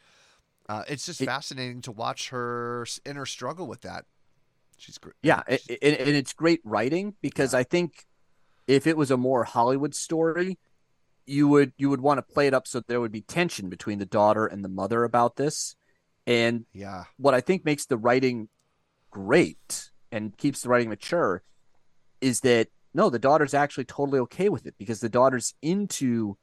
[0.69, 4.05] Uh, it's just It- fascinating to watch her inner struggle with that.
[4.79, 5.15] She's great.
[5.23, 8.05] Yeah, and, and it's great writing because I think
[8.67, 10.59] if it was a more Hollywood story,
[11.27, 13.99] you would you would want to play it up so there would be tension between
[13.99, 15.77] the daughter and the mother about this.
[16.27, 17.05] And Yeah.
[17.17, 18.49] what I think makes the writing
[19.17, 21.43] great and keeps the writing mature
[22.21, 26.37] is that no, the daughter's actually totally okay with it because the daughter's into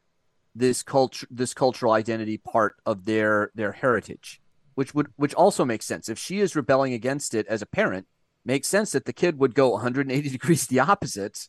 [0.56, 4.40] this culture this cultural identity part of their their heritage
[4.76, 6.10] which would which also makes sense.
[6.10, 8.08] If she is rebelling against it as a parent
[8.44, 11.48] makes sense that the kid would go 180 degrees the opposite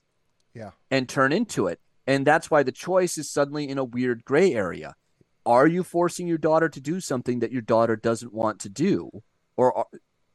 [0.54, 0.70] Yeah.
[0.90, 1.80] and turn into it.
[2.06, 4.94] And that's why the choice is suddenly in a weird gray area.
[5.46, 9.22] Are you forcing your daughter to do something that your daughter doesn't want to do?
[9.56, 9.86] Or are,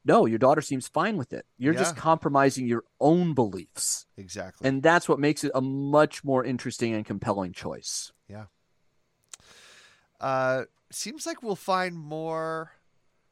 [0.06, 4.68] no your daughter seems fine with it you're just compromising your own beliefs Exactly.
[4.68, 8.46] and that's what makes it a much more interesting and compelling choice Yeah.
[10.20, 12.74] Uh, seems like we'll find more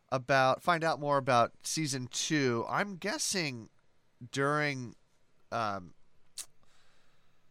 [0.10, 2.66] about find out more about season two.
[2.70, 3.68] I'm guessing
[4.32, 4.96] during
[5.52, 5.94] um,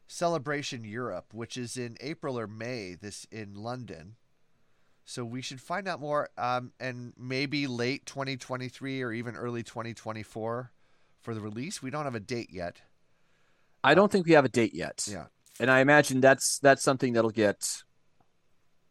[0.08, 4.16] Celebration Europe, which is in April or May, this in London.
[5.06, 10.72] So we should find out more, um, and maybe late 2023 or even early 2024
[11.22, 11.80] for the release.
[11.80, 12.82] We don't have a date yet.
[13.84, 15.06] I don't think we have a date yet.
[15.08, 15.26] Yeah.
[15.60, 17.82] And I imagine that's that's something that'll get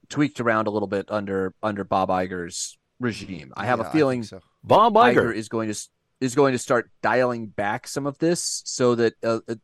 [0.09, 3.51] tweaked around a little bit under under Bob Iger's regime.
[3.57, 4.39] I have Yeah, a feeling so.
[4.63, 5.35] Bob Iger Iger.
[5.35, 5.77] is going to
[6.21, 9.55] is going to start dialing back some of this so that uh, uh,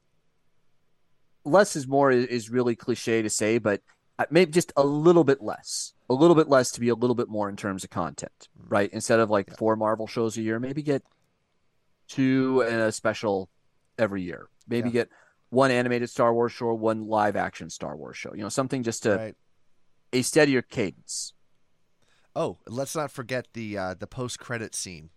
[1.46, 3.82] less is more is, is really cliche to say, but
[4.30, 7.30] maybe just a little bit less, a little bit less to be a little bit
[7.30, 8.90] more in terms of content, right?
[8.94, 11.04] Instead of like four Marvel shows a year, maybe get
[12.08, 13.50] two and a special
[13.98, 14.48] every year.
[14.68, 14.94] Maybe Yeah.
[15.06, 15.10] get
[15.50, 18.34] one animated Star Wars show, one live action Star Wars show.
[18.34, 19.36] You know, something just to Right.
[20.14, 21.34] a steadier cadence.
[22.36, 25.10] Oh, let's not forget the uh, the post credit scene.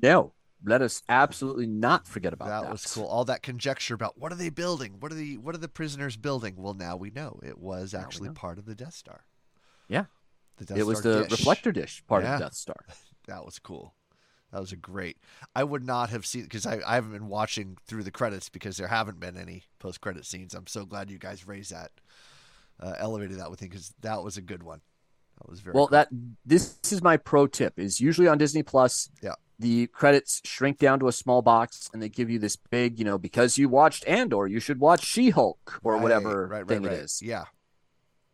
[0.00, 2.62] No, let us absolutely not forget about that.
[2.62, 3.06] that was cool.
[3.06, 4.96] All that conjecture about what are they building?
[5.00, 6.54] What are the what are the prisoners building?
[6.56, 9.24] Well, now we know it was actually part of the Death Star.
[9.88, 10.04] Yeah.
[10.56, 11.30] The Death it was the dish.
[11.32, 12.34] reflector dish part Yeah.
[12.34, 12.76] of Death Star.
[13.26, 13.94] That was cool.
[14.52, 15.16] That was a great.
[15.56, 18.76] I would not have seen because I, I haven't been watching through the credits because
[18.76, 20.52] there haven't been any post credit scenes.
[20.54, 21.90] I'm so glad you guys raised that,
[22.78, 24.82] uh, elevated that with me because that was a good one.
[25.38, 25.92] That was very Well, cool.
[25.92, 26.08] that
[26.44, 29.08] this is my pro tip: is usually on Disney Plus.
[29.22, 29.34] Yeah.
[29.58, 33.04] The credits shrink down to a small box, and they give you this big, you
[33.04, 36.82] know, because you watched Andor, you should watch She-Hulk or Right, whatever right, right, thing
[36.82, 36.92] right.
[36.92, 37.22] it is.
[37.22, 37.44] Yeah.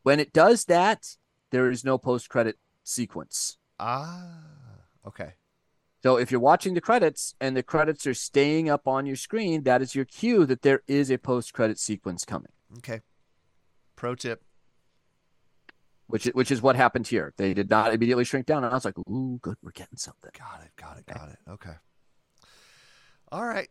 [0.03, 1.17] When it does that,
[1.51, 3.59] there is no post-credit sequence.
[3.79, 4.45] Ah.
[5.07, 5.35] Okay.
[6.03, 9.65] So if you're watching the credits and the credits are staying up on your screen,
[9.65, 12.53] that is your cue that there is a post-credit sequence coming.
[12.79, 13.03] Okay.
[13.95, 14.43] Pro tip.
[16.11, 17.33] Which which is what happened here.
[17.37, 20.31] They did not immediately shrink down, and I was like, "Ooh, good, we're getting something."
[20.39, 20.71] Got it.
[20.77, 21.07] Got it.
[21.07, 21.39] Got it.
[21.49, 21.75] Okay.
[23.33, 23.69] All right.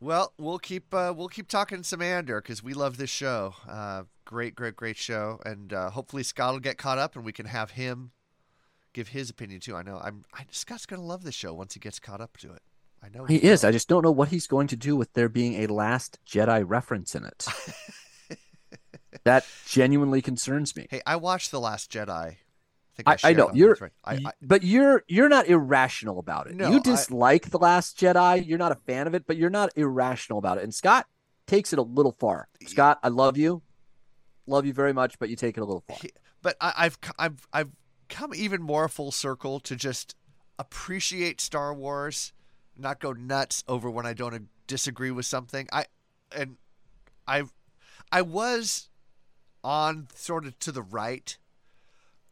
[0.00, 3.54] Well, we'll keep uh, we'll keep talking some Andor because we love this show.
[3.68, 7.32] Uh, great, great, great show, and uh, hopefully Scott will get caught up and we
[7.32, 8.12] can have him
[8.92, 9.74] give his opinion too.
[9.74, 12.52] I know I'm I, Scott's gonna love this show once he gets caught up to
[12.52, 12.62] it.
[13.02, 13.64] I know He is.
[13.64, 16.64] I just don't know what he's going to do with there being a Last Jedi
[16.66, 17.46] reference in it.
[19.24, 20.86] that genuinely concerns me.
[20.90, 22.10] Hey, I watched the Last Jedi.
[22.10, 22.36] I
[22.96, 23.92] think I, I know you're, thread.
[24.04, 26.56] I, I, but you're you're not irrational about it.
[26.56, 28.46] No, you dislike the Last Jedi.
[28.46, 30.64] You're not a fan of it, but you're not irrational about it.
[30.64, 31.06] And Scott
[31.46, 32.48] takes it a little far.
[32.66, 33.62] Scott, I love you,
[34.46, 35.98] love you very much, but you take it a little far.
[36.42, 37.70] but I, I've I've I've
[38.08, 40.16] come even more full circle to just
[40.58, 42.32] appreciate Star Wars,
[42.76, 45.68] not go nuts over when I don't disagree with something.
[45.72, 45.86] I
[46.34, 46.56] and
[47.26, 47.44] I
[48.10, 48.87] I was
[49.64, 51.36] on sort of to the right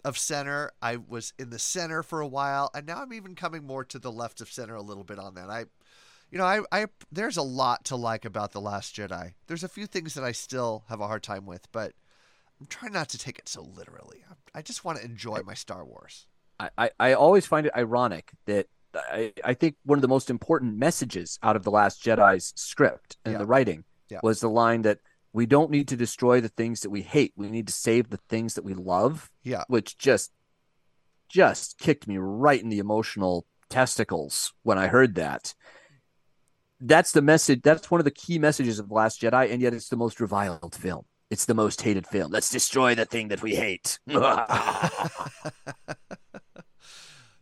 [0.04, 0.70] of center.
[0.80, 3.98] I was in the center for a while, and now I'm even coming more to
[3.98, 5.50] the left of center a little bit on that.
[5.50, 5.66] I
[6.30, 9.34] you know, I, I there's a lot to like about the Last Jedi.
[9.46, 11.92] There's a few things that I still have a hard time with, but
[12.60, 14.24] I'm trying not to take it so literally.
[14.28, 16.26] I, I just want to enjoy my Star Wars.
[16.58, 20.30] I, I, I always find it ironic that I, I think one of the most
[20.30, 23.38] important messages out of the Last Jedi's script and Yeah.
[23.38, 24.20] the writing Yeah.
[24.22, 24.98] was the line that
[25.36, 27.34] we don't need to destroy the things that we hate.
[27.36, 29.30] We need to save the things that we love.
[29.42, 29.64] Yeah.
[29.68, 30.32] Which just
[31.28, 35.54] just kicked me right in the emotional testicles when I heard that.
[36.80, 37.60] That's the message.
[37.62, 40.20] That's one of the key messages of The Last Jedi, and yet it's the most
[40.20, 41.04] reviled film.
[41.30, 42.30] It's the most hated film.
[42.32, 43.98] Let's destroy the thing that we hate.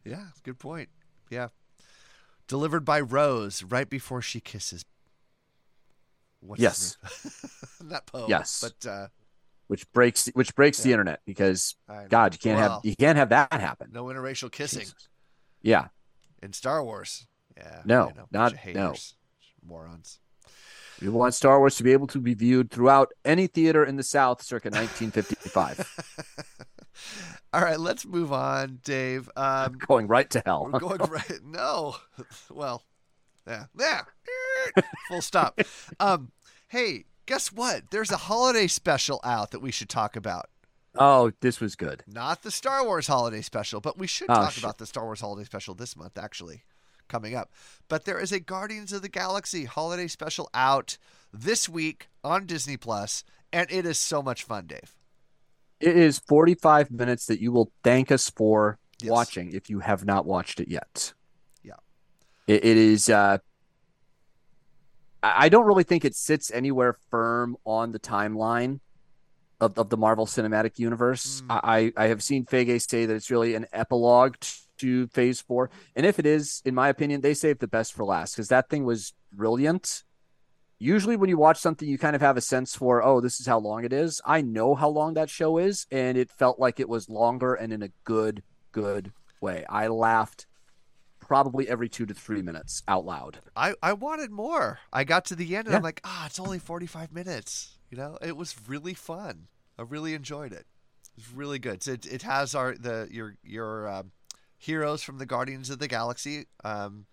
[0.05, 0.91] Yeah, good point.
[1.31, 1.49] Yeah.
[2.47, 4.85] Delivered by Rose right before she kisses.
[6.47, 6.97] What's Yes.
[7.83, 8.27] Not Poe.
[8.29, 8.61] Yes.
[8.63, 9.07] But uh,
[9.67, 11.75] which breaks which breaks the internet because
[12.09, 13.89] God, you can't Well, have you can't have that happen.
[13.93, 15.09] no interracial kissing Jesus.
[15.63, 15.87] Yeah,
[16.43, 17.27] in Star Wars.
[17.57, 17.81] Yeah.
[17.87, 18.29] No, I know.
[18.31, 18.95] Bunch not- no.
[19.67, 20.19] Morons.
[21.01, 24.03] we want Star Wars to be able to be viewed throughout any theater in the
[24.03, 26.45] South, circa 1955,
[27.55, 29.31] All right, let's move on, Dave.
[29.37, 30.69] Um, going right to hell.
[30.71, 31.41] we're going right.
[31.45, 31.97] No,
[32.51, 32.83] well,
[33.47, 34.03] yeah, yeah.
[35.09, 35.61] Full stop.
[36.01, 36.33] Um,
[36.69, 37.91] hey, guess what?
[37.91, 40.47] There's a holiday special out that we should talk about.
[40.97, 42.03] oh, this was good.
[42.07, 44.63] Not the Star Wars holiday special, but we should Oh, talk shit.
[44.65, 46.63] about the Star Wars holiday special this month, actually,
[47.09, 47.51] coming up.
[47.89, 50.97] But there is a Guardians of the Galaxy holiday special out
[51.33, 54.95] this week on Disney Plus, and it is so much fun, Dave.
[55.81, 59.11] It is 45 minutes that you will thank us for Yes.
[59.11, 61.13] watching if you have not watched it yet.
[62.47, 63.09] It, it is.
[63.09, 63.39] Uh,
[65.23, 68.81] I I don't really think it sits anywhere firm on the timeline
[69.61, 71.43] of, of the Marvel Cinematic Universe.
[71.43, 71.61] Mm.
[71.63, 74.37] I, I have seen Feige say that it's really an epilogue
[74.79, 78.05] to Phase Four, and if it is, in my opinion, they saved the best for
[78.05, 80.03] last because that thing was brilliant.
[80.81, 83.47] Usually, when you watch something, you kind of have a sense for, oh, this is
[83.47, 84.21] how long it is.
[84.27, 87.73] I know how long that show is, and it felt like it was longer and
[87.73, 88.43] in a good,
[88.73, 89.65] good way.
[89.69, 90.47] I laughed
[91.27, 93.39] probably every two to three minutes out loud.
[93.57, 94.81] I, I wanted more.
[94.93, 95.79] I got to the end and Yeah.
[95.79, 97.79] I'm like, ah, it's only 45 minutes.
[97.91, 99.49] You know, it was really fun.
[99.79, 100.67] I really enjoyed it.
[101.17, 101.83] It's really good.
[101.83, 104.13] So it, it has our the your your um,
[104.59, 106.47] heroes from the Guardians of the Galaxy.
[106.65, 107.07] Um,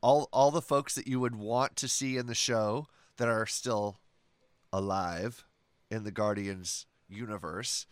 [0.00, 3.46] all all the folks that you would want to see in the show that are
[3.46, 3.98] still
[4.72, 5.44] alive
[5.90, 7.86] in the Guardians universe.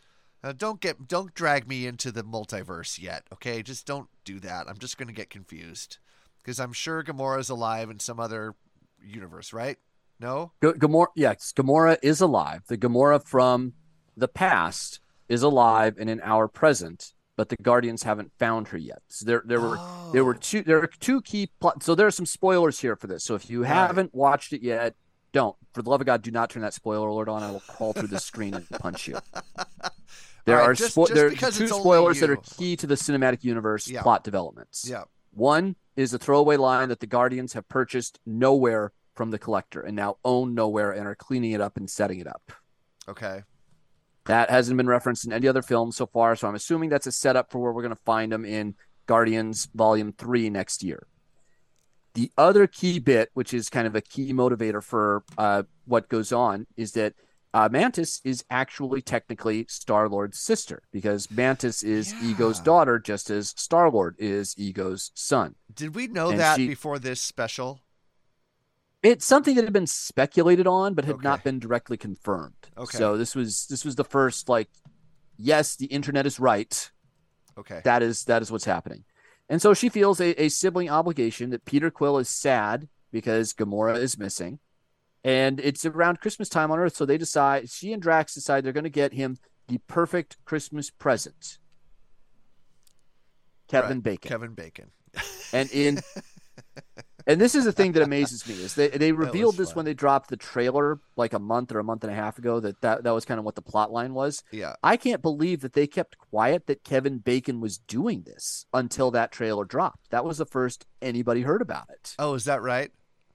[0.52, 3.62] Don't get don't drag me into the multiverse yet, okay?
[3.62, 4.68] Just don't do that.
[4.68, 5.98] I'm just going to get confused
[6.38, 8.54] because I'm sure Gamora's alive in some other
[9.02, 9.78] universe, right?
[10.20, 10.52] No?
[10.62, 12.62] G- Gamora, yes, Gamora is alive.
[12.68, 13.74] The Gamora from
[14.16, 19.02] the past is alive and in our present, but the Guardians haven't found her yet.
[19.08, 19.78] So there, there were
[20.12, 20.38] there were Oh.
[20.40, 21.82] two there are two key plot.
[21.82, 23.24] So there are some spoilers here for this.
[23.24, 23.68] So if you Right.
[23.72, 24.94] haven't watched it yet,
[25.32, 25.56] don't.
[25.74, 27.42] For the love of God, do not turn that spoiler alert on.
[27.42, 29.18] I will crawl through the screen and punch you.
[30.46, 32.94] There right, are just- spo- just there are two spoilers that are key to the
[32.94, 34.02] cinematic universe Yeah.
[34.02, 34.88] plot developments.
[34.88, 35.04] Yeah.
[35.32, 39.96] One is a throwaway line that the Guardians have purchased Knowhere from the collector and
[39.96, 42.52] now own Knowhere and are cleaning it up and setting it up.
[43.08, 43.42] Okay.
[44.26, 47.12] That hasn't been referenced in any other film so far, so I'm assuming that's a
[47.12, 48.74] setup for where we're going to find them in
[49.06, 51.06] Guardians Volume 3 next year.
[52.14, 56.32] The other key bit, which is kind of a key motivator for uh, what goes
[56.32, 57.14] on, is that
[57.56, 63.54] uh, Mantis is actually technically Star Lord's sister because Mantis is Ego's daughter, just as
[63.56, 65.54] Star Lord is Ego's son.
[65.74, 67.80] Did we know And that she- before this special?
[69.02, 71.24] It's something that had been speculated on, but had Okay.
[71.24, 72.70] not been directly confirmed.
[72.76, 72.98] Okay.
[72.98, 74.68] So this was this was the first like,
[75.38, 76.90] yes, the internet is right.
[77.56, 77.80] Okay.
[77.84, 79.04] That is that is what's happening.
[79.48, 83.96] And so she feels a, a sibling obligation that Peter Quill is sad because Gamora
[83.96, 84.58] is missing.
[85.26, 88.72] And it's around Christmas time on Earth, so they decide she and Drax decide they're
[88.72, 91.58] gonna get him the perfect Christmas present.
[93.66, 94.28] Kevin Right, Bacon.
[94.28, 94.92] Kevin Bacon.
[95.52, 95.98] And in
[97.26, 99.94] and this is the thing that amazes me is they, they revealed this when they
[99.94, 103.02] dropped the trailer like a month or a month and a half ago that that,
[103.02, 104.44] that was kind of what the plot line was.
[104.52, 104.74] Yeah.
[104.84, 109.32] I can't believe that they kept quiet that Kevin Bacon was doing this until that
[109.32, 110.10] trailer dropped.
[110.10, 112.14] That was the first anybody heard about it.
[112.16, 112.92] Oh, is that right?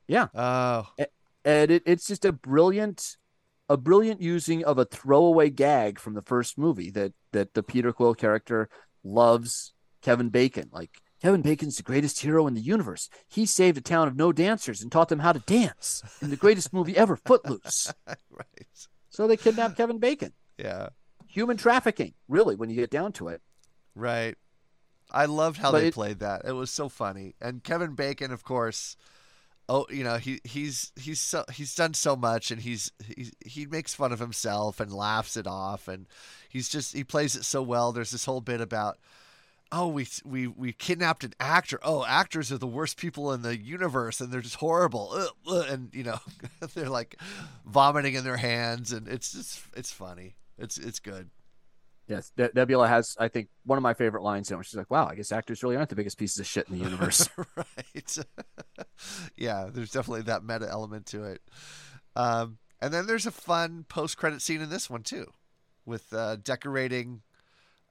[0.08, 0.28] Yeah.
[0.34, 0.88] Oh,
[1.44, 3.18] And it, it's just a brilliant
[3.70, 7.94] a brilliant using of a throwaway gag from the first movie that that the Peter
[7.94, 8.70] Quill character
[9.04, 10.70] loves Kevin Bacon.
[10.72, 13.10] Like Kevin Bacon's the greatest hero in the universe.
[13.28, 16.36] He saved a town of no dancers and taught them how to dance in the
[16.36, 17.94] greatest movie ever, Footloose.
[18.08, 18.88] right.
[19.10, 20.34] So they kidnapped Kevin Bacon.
[20.58, 20.89] Yeah.
[21.28, 23.42] Human trafficking, really, when you get down to it.
[23.96, 24.36] Right.
[25.12, 26.42] I loved how But they it- played that.
[26.46, 27.36] It was so funny.
[27.42, 28.96] And Kevin Bacon, of course.
[29.74, 33.65] Oh, you know he he's he's so he's done so much, and he's he he
[33.65, 36.07] makes fun of himself and laughs it off, and
[36.49, 37.93] he's just he plays it so well.
[37.93, 38.99] There's this whole bit about.
[39.72, 41.80] Oh, we we we kidnapped an actor.
[41.84, 45.11] Oh, actors are the worst people in the universe, and they're just horrible.
[45.13, 46.19] Ugh, ugh, And you know,
[46.76, 47.15] they're like
[47.65, 50.36] vomiting in their hands, and it's just it's funny.
[50.57, 51.30] It's it's good.
[52.12, 54.57] Yes, Ne- Nebula has, I think, one of my favorite lines in it.
[54.57, 56.78] where She's like, "Wow, I guess actors really aren't the biggest pieces of shit in
[56.78, 58.18] the universe." right.
[59.38, 61.41] yeah, there's definitely that meta element to it.
[62.18, 65.32] Um, and then there's a fun post-credit scene in this one too,
[65.86, 67.22] with uh, decorating.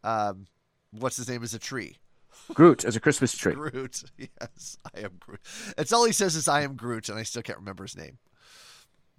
[0.05, 0.49] Um,
[0.91, 1.97] what's his name as a tree?
[2.53, 3.55] Groot as a Christmas tree.
[3.55, 4.03] Groot.
[4.19, 5.41] Yes, I am Groot.
[5.79, 8.19] It's all he says is "I am Groot," and I still can't remember his name.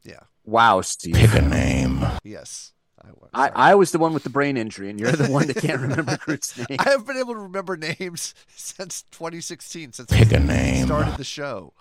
[0.04, 0.22] Yeah.
[0.43, 1.16] Wow, Steve.
[1.16, 2.06] Pick a name.
[2.24, 2.74] Yes.
[3.04, 3.30] I was.
[3.34, 3.49] I.
[3.72, 6.18] I was the one with the brain injury, and you're the one that can't remember
[6.22, 6.78] Groot's name.
[6.80, 10.86] I have been able to remember names since 2016, since Pick I a name.
[10.86, 11.74] started the show.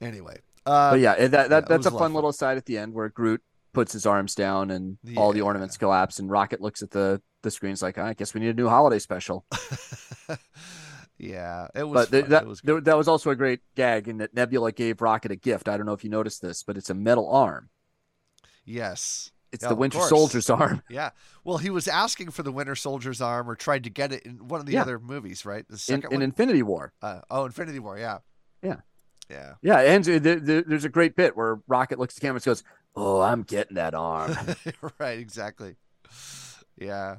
[0.00, 2.64] Anyway, uh, But yeah, that, that yeah, that's a a fun of little side at
[2.64, 3.42] the end where Groot
[3.74, 5.44] puts his arms down and all the Yeah.
[5.44, 8.54] ornaments collapse, and Rocket looks at the the screens like, I guess we need a
[8.54, 9.44] new holiday special.
[11.18, 12.06] yeah, it was.
[12.06, 14.72] But th- that it was there- that was also a great gag in that Nebula
[14.72, 15.68] gave Rocket a gift.
[15.68, 17.68] I don't know if you noticed this, but it's a metal arm.
[18.64, 20.00] yes, It's Yeah, the Winter.
[20.00, 20.82] Soldier's arm.
[20.90, 21.10] Yeah.
[21.44, 24.46] Well, he was asking for the Winter Soldier's arm, or tried to get it in
[24.48, 24.82] one of the Yeah.
[24.82, 25.66] other movies, right?
[25.68, 26.22] The second in one.
[26.22, 26.92] Infinity War.
[27.02, 27.98] Uh, oh, Infinity War.
[27.98, 28.18] Yeah.
[28.62, 28.76] Yeah.
[29.28, 29.54] Yeah.
[29.62, 32.44] Yeah, and the, the, there's a great bit where Rocket looks at the camera and
[32.44, 32.62] goes,
[32.96, 34.36] "Oh, I'm getting that arm."
[34.98, 35.18] right.
[35.18, 35.76] Exactly.
[36.76, 37.16] Yeah.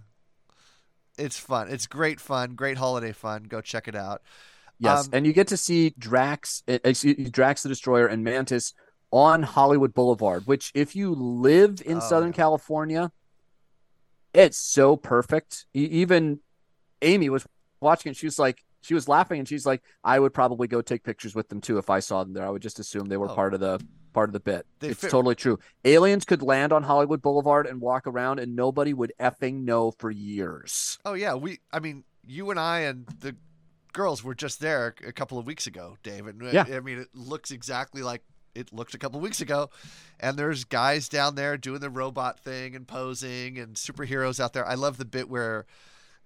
[1.17, 1.69] It's fun.
[1.69, 2.55] It's great fun.
[2.55, 3.43] Great holiday fun.
[3.43, 4.21] Go check it out.
[4.79, 6.79] Yes, Um, and you get to see Drax, eh,
[7.29, 8.73] Drax the Destroyer, and Mantis
[9.11, 10.47] on Hollywood Boulevard.
[10.47, 12.35] Which, if you live in Oh, Southern yeah.
[12.37, 13.11] California,
[14.33, 15.65] it's so perfect.
[15.75, 16.39] E- Even
[17.01, 17.45] Amy was
[17.79, 18.15] watching it.
[18.17, 21.35] She was like, she was laughing, and she's like, "I would probably go take pictures
[21.35, 22.45] with them too if I saw them there.
[22.45, 23.35] I would just assume they were Oh.
[23.35, 23.79] part of the
[24.13, 24.65] part of the bit.
[24.79, 25.59] They it's fit- totally true.
[25.85, 30.09] Aliens could land on Hollywood Boulevard and walk around, and nobody would effing know for
[30.09, 30.97] years.
[31.05, 31.35] Oh yeah.
[31.35, 31.59] We.
[31.71, 33.35] I mean, you and I and the
[33.93, 36.41] girls were just there a couple of weeks ago, David.
[36.51, 36.65] Yeah.
[36.67, 38.23] I mean, it looks exactly like
[38.55, 39.69] it looked a couple weeks ago,
[40.19, 44.65] and there's guys down there doing the robot thing and posing, and superheroes out there.
[44.67, 45.65] I love the bit where.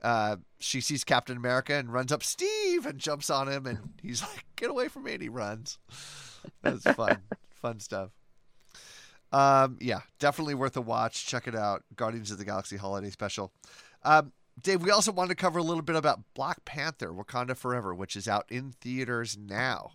[0.03, 4.21] Uh, she sees Captain America and runs up Steve and jumps on him and he's
[4.21, 5.79] like, "Get away from me!" and he runs.
[6.61, 7.21] That's fun,
[7.61, 8.11] fun stuff.
[9.31, 11.25] Um, yeah, definitely worth a watch.
[11.25, 13.51] Check it out, Guardians of the Galaxy Holiday Special.
[14.03, 17.95] Um, Dave, we also wanted to cover a little bit about Black Panther: Wakanda Forever,
[17.95, 19.93] which is out in theaters now.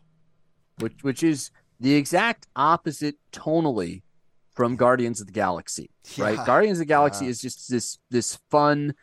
[0.78, 1.50] which which is
[1.80, 4.02] the exact opposite tonally
[4.52, 5.90] from Guardians of the Galaxy.
[6.18, 6.36] Right?
[6.44, 7.30] Guardians of the Galaxy Yeah.
[7.30, 8.94] is just this this fun,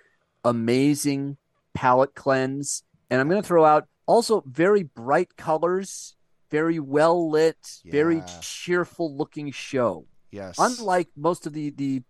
[0.45, 1.37] amazing
[1.73, 2.83] palette cleanse.
[3.09, 6.15] And I'm gonna throw out also very bright colors,
[6.51, 10.05] very well lit, very cheerful looking show.
[10.31, 12.03] Yes, Unlike most of the the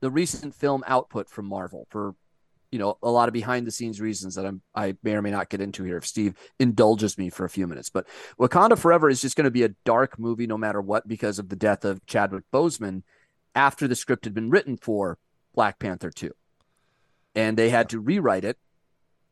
[0.00, 2.14] the recent film output from Marvel for
[2.72, 5.30] you know a lot of behind the scenes reasons that I'm I may or may
[5.30, 7.90] not get into here if Steve indulges me for a few minutes.
[7.90, 8.08] But
[8.40, 11.50] Wakanda Forever is just going to be a dark movie no matter what because of
[11.50, 13.02] the death of Chadwick Boseman
[13.54, 15.18] after the script had been written for
[15.54, 16.32] Black Panther 2.
[17.34, 18.58] And they had to rewrite it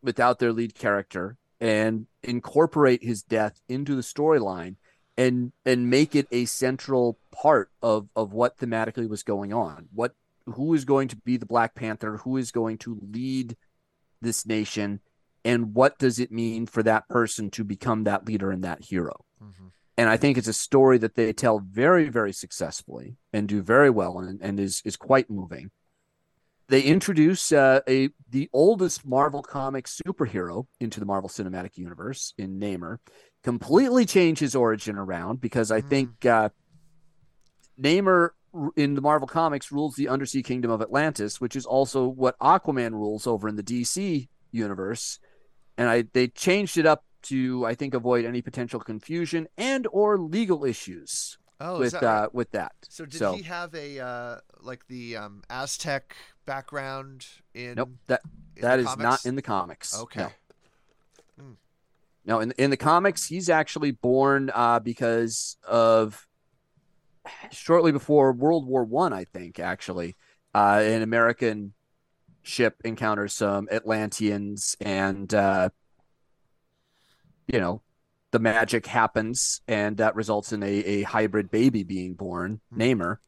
[0.03, 4.77] without their lead character and incorporate his death into the storyline
[5.17, 9.89] and and make it a central part of of what thematically was going on.
[9.93, 10.15] What
[10.53, 12.19] who is going to be the Black Panther?
[12.19, 13.57] Who is going to lead
[14.21, 15.01] this nation?
[15.45, 19.25] And what does it mean for that person to become that leader and that hero?
[19.43, 19.73] Mhm.
[19.97, 23.91] And I think it's a story that they tell very, very successfully and do very
[23.91, 25.71] well and, and is is quite moving.
[26.69, 32.61] They introduce uh, a the oldest Marvel Comics superhero into the Marvel Cinematic Universe in
[32.61, 32.99] Namor,
[33.43, 36.51] completely change his origin around because I think uh,
[37.81, 38.31] Namor
[38.77, 42.93] in the Marvel Comics rules the undersea kingdom of Atlantis, which is also what Aquaman
[42.93, 45.19] rules over in the DC universe.
[45.79, 50.19] And I they changed it up to I think avoid any potential confusion and or
[50.19, 52.73] legal issues Oh, with that uh, with that.
[52.89, 57.75] So did he have a uh, like the um, Aztec background in?
[57.75, 58.23] Nope that
[58.57, 59.99] in that is not in the comics.
[59.99, 60.29] Okay.
[61.37, 61.57] No.
[62.25, 66.27] No, in in the comics, he's actually born uh, because of
[67.51, 69.59] shortly before World War One, I, think.
[69.59, 70.17] Actually,
[70.55, 71.73] uh, an American
[72.43, 75.71] ship encounters some Atlanteans, and uh,
[77.47, 77.83] you know,
[78.31, 83.19] the magic happens, and that results in a, a hybrid baby being born, Namor,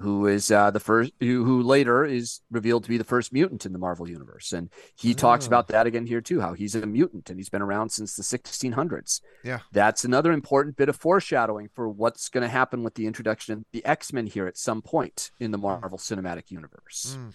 [0.00, 3.66] who is uh, the first, who, who later is revealed to be the first mutant
[3.66, 5.48] in the Marvel universe, and he talks Oh.
[5.48, 8.22] about that again here too, how he's a mutant and he's been around since the
[8.22, 9.20] 1600s.
[9.44, 9.60] Yeah.
[9.72, 13.64] That's another important bit of foreshadowing for what's going to happen with the introduction of
[13.72, 17.16] the X Men here at some point in the Marvel Cinematic Universe.
[17.18, 17.34] Mm.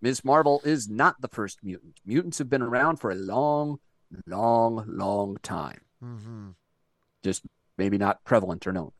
[0.00, 0.24] Ms.
[0.24, 1.98] Marvel is not the first mutant.
[2.04, 3.78] Mutants have been around for a long,
[4.26, 5.80] long, long time.
[6.02, 6.50] Mm-hmm.
[7.22, 7.42] Just
[7.78, 8.92] maybe not prevalent or known.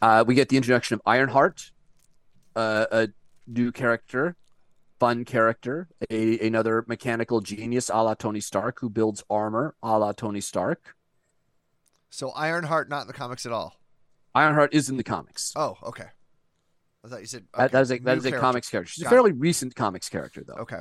[0.00, 1.70] Uh, we get the introduction of Ironheart,
[2.56, 3.08] uh, a
[3.46, 4.36] new character,
[5.00, 10.12] fun character, a, another mechanical genius a la Tony Stark who builds armor a la
[10.12, 10.94] Tony Stark.
[12.10, 13.74] So Ironheart not in the comics at all.
[14.34, 15.52] Ironheart is in the comics.
[15.56, 16.06] Oh, okay.
[17.04, 18.38] I thought you said That- okay, that is a that new a character.
[18.40, 18.92] comics character.
[18.92, 20.54] She's Got a fairly recent comics character though.
[20.62, 20.80] okay.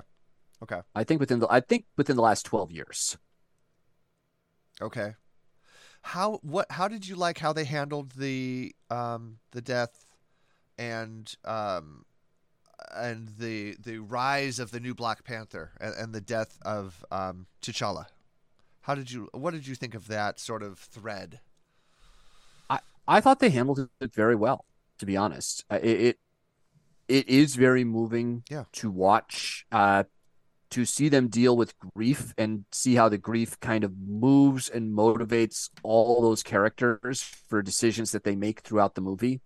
[0.62, 0.80] Okay.
[0.96, 3.18] I think within the I think within the last twelve years.
[4.82, 5.16] Okay.
[6.02, 10.06] How what how did you like how they handled the um the death
[10.78, 12.06] and um
[12.96, 17.48] and the the rise of the new Black Panther and, and the death of um,
[17.62, 18.08] T'Challa.
[18.82, 19.30] How did you?
[19.34, 21.40] What did you think of that sort of thread?
[22.70, 24.66] I I thought they handled it very well.
[25.00, 26.20] To be honest, Uh, it it,
[27.08, 28.66] it is very moving Yeah.
[28.74, 29.66] to watch.
[29.72, 30.04] Uh,
[30.70, 34.92] to see them deal with grief and see how the grief kind of moves and
[34.92, 39.40] motivates all those characters for decisions that they make throughout the movie.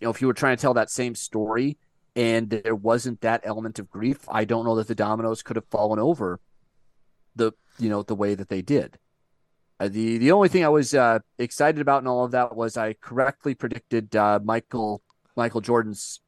[0.00, 1.78] You know, if you were trying to tell that same story
[2.14, 5.66] and there wasn't that element of grief, I don't know that the dominoes could have
[5.66, 6.40] fallen over
[7.34, 8.98] the you know the way that they did.
[9.78, 12.76] Uh, the the only thing I was uh, excited about in all of that was
[12.76, 15.02] I correctly predicted uh, Michael
[15.36, 16.20] Michael Jordan's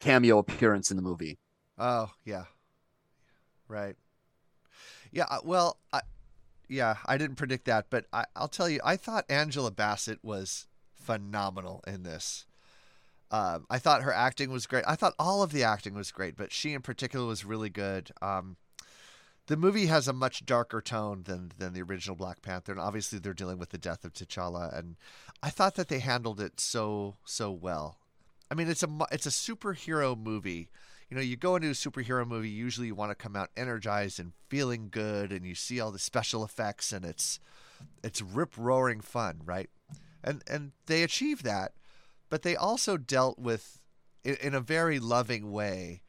[0.00, 1.38] cameo appearance in the movie.
[1.76, 2.44] Oh yeah,
[3.66, 3.96] right.
[5.10, 6.02] Yeah, uh, well, I,
[6.68, 10.66] yeah, I didn't predict that, but I, I'll tell you, I thought Angela Bassett was
[10.94, 12.44] phenomenal in this.
[13.30, 14.84] Um, I thought her acting was great.
[14.86, 18.10] I thought all of the acting was great, but she in particular was really good.
[18.22, 18.56] Um,
[19.48, 23.18] the movie has a much darker tone than than the original Black Panther, and obviously
[23.18, 24.96] they're dealing with the death of T'Challa, and
[25.42, 27.98] I thought that they handled it so so well.
[28.50, 30.68] I mean, it's a it's a superhero movie.
[31.10, 34.20] You know, you go into a superhero movie, usually you want to come out energized
[34.20, 37.40] and feeling good, and you see all the special effects, and it's
[38.04, 39.70] it's rip roaring fun, right?
[40.22, 41.72] And and they achieve that,
[42.28, 43.80] but they also dealt with
[44.24, 46.02] in, a very loving way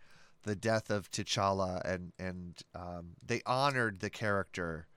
[0.44, 4.88] the death of T'Challa, and and um, they honored the character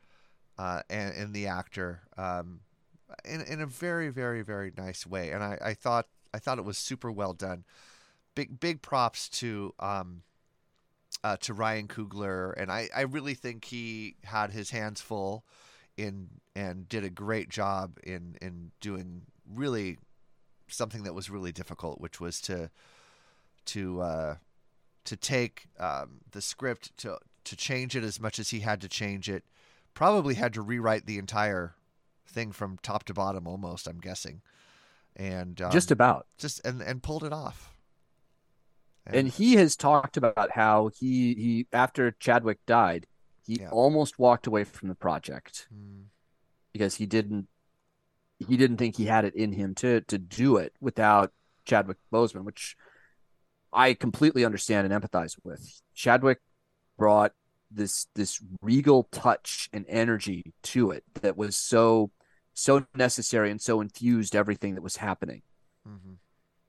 [0.58, 2.60] uh, and, and the actor um,
[3.24, 5.30] in in a very very very nice way.
[5.30, 7.64] And I, I thought I thought it was super well done.
[8.34, 10.22] Big big props to um,
[11.22, 15.44] uh, to Ryan Coogler, and I, I really think he had his hands full
[15.96, 19.98] in and did a great job in in doing really
[20.72, 22.70] something that was really difficult, which was to
[23.66, 24.36] to uh,
[25.04, 28.88] to take um, the script to to change it as much as he had to
[28.88, 29.44] change it.
[29.94, 31.74] Probably had to rewrite the entire
[32.26, 33.86] thing from top to bottom, almost.
[33.86, 34.40] I'm guessing,
[35.14, 36.26] and um, Just about.
[36.38, 37.74] just and and pulled it off.
[39.04, 43.06] And he has talked about how he he after Chadwick died,
[43.44, 43.70] he Yeah.
[43.70, 46.04] almost walked away from the project Mm,
[46.72, 47.48] because he didn't
[48.42, 51.32] he didn't think he had it in him to to do it without
[51.64, 52.76] Chadwick Boseman, which
[53.72, 55.82] I completely understand and empathize with.
[55.94, 56.40] Chadwick
[56.98, 57.32] brought
[57.70, 62.10] this this regal touch and energy to it that was so
[62.54, 65.42] so necessary and so infused everything that was happening.
[65.88, 66.18] mhm.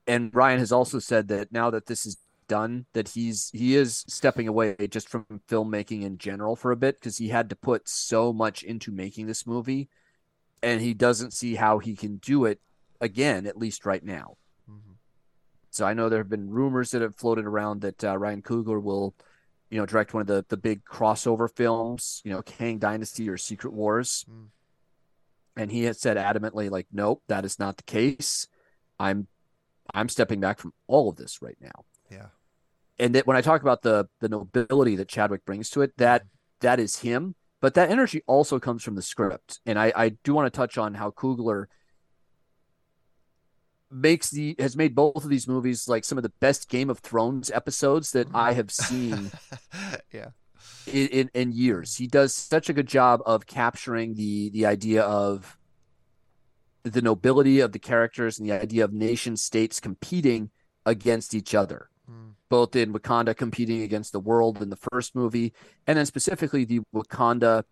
[0.06, 2.16] and Ryan has also said that now that this is
[2.48, 6.98] done, that he's he is stepping away just from filmmaking in general for a bit
[7.00, 9.88] because he had to put so much into making this movie,
[10.64, 12.60] and he doesn't see how he can do it
[13.00, 14.36] again, at least right now.
[14.68, 14.92] Mm-hmm.
[15.70, 18.82] So I know there have been rumors that have floated around that uh, Ryan Coogler
[18.82, 19.14] will,
[19.70, 23.36] you know, direct one of the the big crossover films, you know, Kang Dynasty or
[23.36, 24.24] Secret Wars.
[24.30, 24.46] Mm.
[25.56, 28.48] And he has said adamantly, like, nope, that is not the case.
[28.98, 29.28] I'm
[29.92, 31.84] I'm stepping back from all of this right now.
[32.10, 32.28] Yeah.
[32.98, 36.24] And that when I talk about the the nobility that Chadwick brings to it, that
[36.60, 37.34] that is him.
[37.64, 39.60] But that energy also comes from the script.
[39.64, 41.64] And I, I do want to touch on how Coogler
[43.90, 46.98] makes the has made both of these movies like some of the best Game of
[46.98, 49.30] Thrones episodes that I have seen
[50.12, 50.32] yeah.
[50.86, 51.96] in, in, in years.
[51.96, 55.56] He does such a good job of capturing the the idea of
[56.82, 60.50] the nobility of the characters and the idea of nation states competing
[60.84, 61.88] against each other.
[62.10, 62.34] Mm.
[62.48, 65.52] Both in Wakanda competing against the world in the first movie,
[65.86, 67.64] and then specifically the Wakanda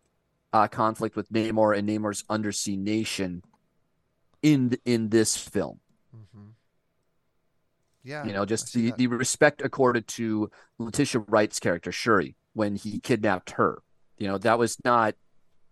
[0.53, 3.43] uh, conflict with Namor and Namor's undersea nation
[4.43, 5.80] in in this film.
[6.16, 6.49] Mm-hmm.
[8.05, 8.24] Yeah.
[8.24, 8.99] You know, just the, that.
[8.99, 13.83] the respect accorded to Letitia Wright's character Shuri when he kidnapped her.
[14.18, 15.14] You know, that was not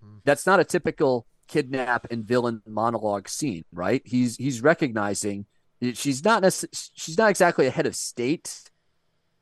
[0.04, 0.20] Mm.
[0.24, 4.02] that's not a typical kidnap and villain monologue scene, right?
[4.04, 5.59] He's he's recognizing that
[5.94, 8.70] she's not necess- she's not exactly a head of state,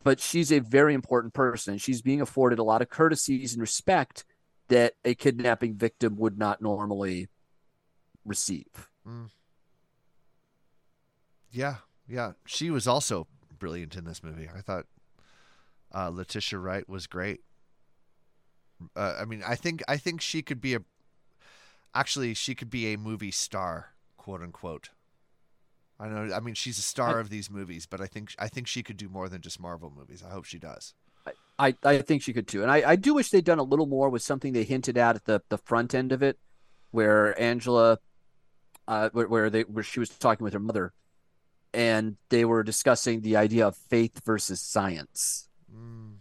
[0.02, 1.78] but she's a very important person.
[1.78, 4.24] She's being afforded a lot of courtesies and respect
[4.68, 7.28] that a kidnapping victim would not normally
[8.24, 8.88] receive.
[11.50, 11.76] Yeah,
[12.06, 12.32] yeah.
[12.46, 13.26] She was also
[13.58, 14.48] brilliant in this movie.
[14.54, 14.86] I thought
[15.94, 17.40] uh, Letitia Wright was great.
[18.94, 20.80] Uh, I mean, I think I think she could be a
[21.94, 24.90] actually she could be a movie star, quote unquote.
[26.00, 26.32] I know.
[26.32, 28.96] I mean, she's a star of these movies, but I think I think she could
[28.96, 30.22] do more than just Marvel movies.
[30.26, 30.94] I hope she does.
[31.58, 32.62] I, I think she could too.
[32.62, 35.16] And I, I do wish they'd done a little more with something they hinted at
[35.16, 36.38] at the, the front end of it,
[36.92, 37.98] where Angela,
[38.86, 40.92] uh, where, where they where she was talking with her mother,
[41.74, 45.48] and they were discussing the idea of faith versus science.
[45.74, 46.18] Mm.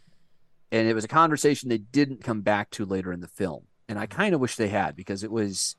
[0.71, 3.65] And it was a conversation they didn't come back to later in the film.
[3.87, 5.77] And I kind of wish they had because it was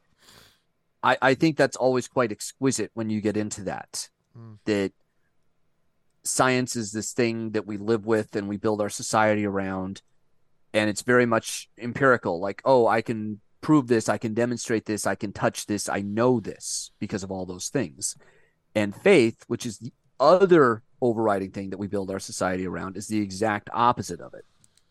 [1.08, 4.10] I, I think that's always quite exquisite when you get into that.
[4.36, 4.58] Mm.
[4.66, 4.92] That
[6.22, 10.02] science is this thing that we live with and we build our society around.
[10.74, 12.40] And it's very much empirical.
[12.40, 16.02] Like, oh, I can prove this, I can demonstrate this, I can touch this, I
[16.02, 18.14] know this because of all those things.
[18.74, 23.08] And faith, which is the other overriding thing that we build our society around, is
[23.08, 24.44] the exact opposite of it.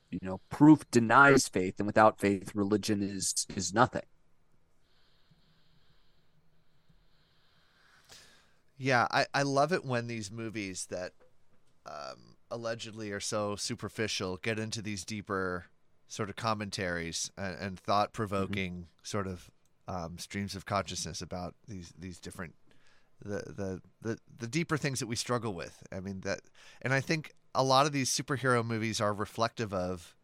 [0.09, 4.07] You know, proof denies faith, and without faith, religion is is nothing.
[8.77, 11.13] Yeah, I, I love it when these movies that
[11.85, 15.65] um, allegedly are so superficial get into these deeper
[16.07, 18.83] sort of commentaries and, and thought provoking Mm-hmm.
[19.03, 19.49] sort of
[19.87, 22.55] um, streams of consciousness about these these different
[23.23, 25.83] the, the the the deeper things that we struggle with.
[25.91, 26.41] I mean that,
[26.81, 30.15] and I think a lot of these superhero movies are reflective of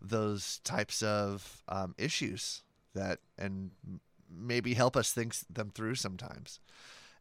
[0.00, 2.62] those types of um, issues
[2.94, 3.70] that and
[4.30, 6.58] maybe help us think them through sometimes.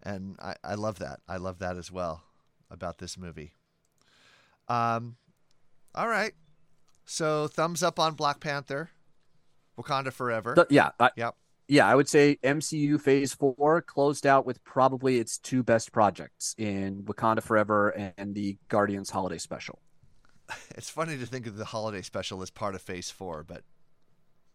[0.04, 1.20] And I, I love that.
[1.28, 2.24] I love that as well
[2.70, 3.54] about this movie.
[4.68, 5.16] Um,
[5.94, 6.34] all right.
[7.06, 8.90] So thumbs up on Black Panther,
[9.78, 10.66] Wakanda Forever.
[10.70, 11.36] Yeah, I, Yep.
[11.68, 16.56] yeah, I would say MCU Phase Four closed out with probably its two best projects
[16.58, 19.80] in Wakanda Forever and the Guardians Holiday Special.
[20.76, 23.64] It's funny to think of the holiday special as part of Phase Four, but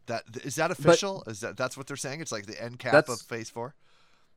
[0.07, 1.23] that is that official?
[1.27, 2.21] is that that's what they're saying?
[2.21, 3.75] It's like the end cap of Phase Four.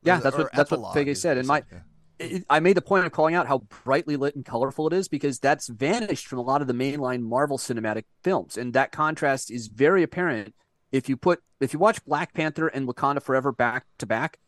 [0.04, 1.38] Yeah, Or- that's what that's what Feige said.
[1.38, 1.80] And my, yeah.
[2.20, 5.08] it, I made the point of calling out how brightly lit and colorful it is
[5.08, 9.52] because that's vanished from a lot of the mainline Marvel cinematic films, and that contrast
[9.52, 10.54] is very apparent
[10.92, 14.40] if you put if you watch Black Panther and Wakanda Forever back to back.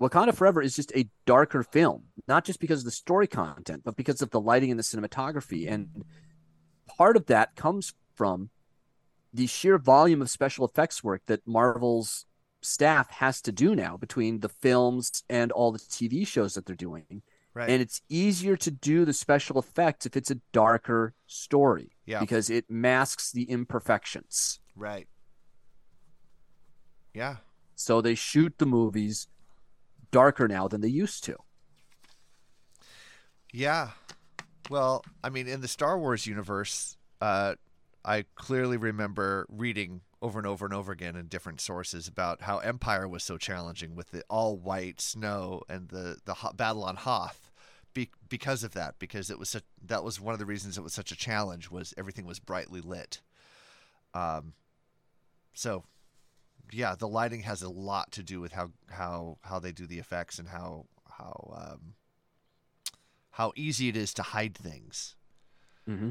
[0.00, 3.94] Wakanda Forever is just a darker film, not just because of the story content, but
[3.94, 5.70] because of the lighting and the cinematography.
[5.70, 6.04] And
[6.96, 8.50] part of that comes from
[9.32, 12.26] the sheer volume of special effects work that Marvel's
[12.62, 16.76] staff has to do now between the films and all the TV shows that they're
[16.76, 17.22] doing.
[17.54, 17.68] Right.
[17.68, 22.20] And it's easier to do the special effects if it's a darker story Yeah.
[22.20, 24.60] because it masks the imperfections.
[24.74, 25.06] Right.
[27.12, 27.36] Yeah.
[27.74, 29.26] So they shoot the movies
[30.10, 31.36] darker now than they used to.
[33.52, 33.90] Yeah.
[34.70, 37.56] Well, I mean, in the Star Wars universe, uh,
[38.04, 42.58] I clearly remember reading over and over and over again in different sources about how
[42.58, 46.96] Empire was so challenging with the all white snow and the the Ho- battle on
[46.96, 47.50] Hoth,
[47.94, 48.98] be, because of that.
[48.98, 51.70] Because it was such, that was one of the reasons it was such a challenge
[51.70, 53.20] was everything was brightly lit.
[54.14, 54.54] Um.
[55.54, 55.84] So,
[56.70, 59.98] yeah, the lighting has a lot to do with how how how they do the
[59.98, 60.86] effects and how
[61.18, 61.94] how um,
[63.30, 65.16] how easy it is to hide things.
[65.88, 66.10] Mm-hmm.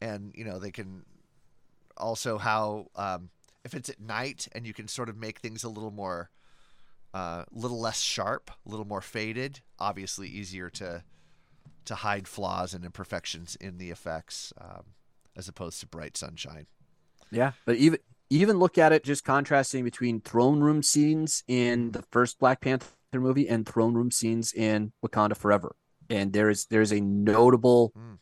[0.00, 1.04] And you know they can
[1.96, 3.30] also how um,
[3.64, 6.30] if it's at night and you can sort of make things a little more
[7.14, 9.60] a little less sharp, a little more faded.
[9.78, 11.04] Obviously, easier to
[11.84, 14.84] to hide flaws and imperfections in the effects um,
[15.36, 16.66] as opposed to bright sunshine.
[17.30, 22.02] Yeah, but even even look at it just contrasting between throne room scenes in the
[22.10, 25.76] first Black Panther movie and throne room scenes in Wakanda Forever.
[26.10, 28.18] And there is there's a notable Mm.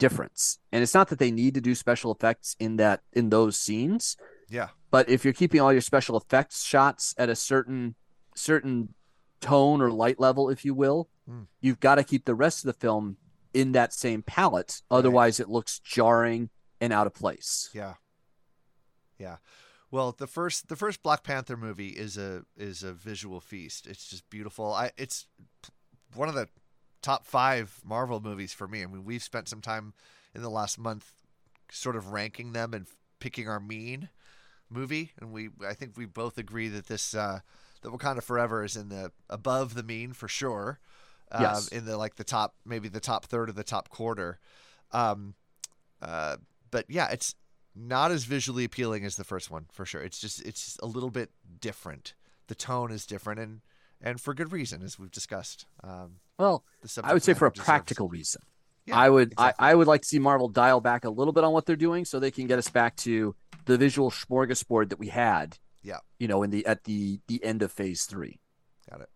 [0.00, 0.58] Difference.
[0.72, 4.16] And it's not that they need to do special effects in that in those scenes,
[4.48, 7.94] Yeah, but if you're keeping all your special effects shots at a certain
[8.34, 8.94] certain
[9.40, 11.46] tone or light level, if you will, Mm.
[11.60, 13.16] you've got to keep the rest of the film
[13.54, 14.82] in that same palette.
[14.90, 17.70] Otherwise, it looks jarring and out of place.
[17.72, 17.94] yeah,
[19.18, 19.36] yeah.
[19.92, 23.86] Well, the first the first Black Panther movie is a is a visual feast.
[23.86, 24.72] It's just beautiful.
[24.72, 25.26] I it's
[26.14, 26.48] one of the
[27.02, 28.82] top five Marvel movies for me.
[28.82, 29.94] I mean, we've spent some time
[30.34, 31.12] in the last month
[31.70, 32.86] sort of ranking them and
[33.20, 34.08] picking our mean
[34.68, 37.40] movie, and we I think we both agree that this uh,
[37.82, 40.78] that Wakanda Forever is in the above the mean for sure.
[41.32, 41.68] Um, Yes.
[41.68, 44.40] in the like the top maybe the top third of the top quarter.
[44.90, 45.34] Um,
[46.02, 46.38] uh,
[46.70, 47.34] but yeah, it's
[47.76, 50.02] not as visually appealing as the first one for sure.
[50.02, 51.30] It's just it's a little bit
[51.60, 52.14] different.
[52.48, 53.60] The tone is different, and
[54.02, 55.66] and for good reason, as we've discussed.
[55.82, 58.42] Um, Well, the I would say for a deserves- practical reason.
[58.86, 59.66] Yeah, I would exactly.
[59.66, 61.76] I, I would like to see Marvel dial back a little bit on what they're
[61.76, 63.36] doing so they can get us back to
[63.66, 67.62] the visual smorgasbord that we had, Yeah, you know, in the at the the end
[67.62, 68.40] of phase three.
[68.90, 69.10] got it.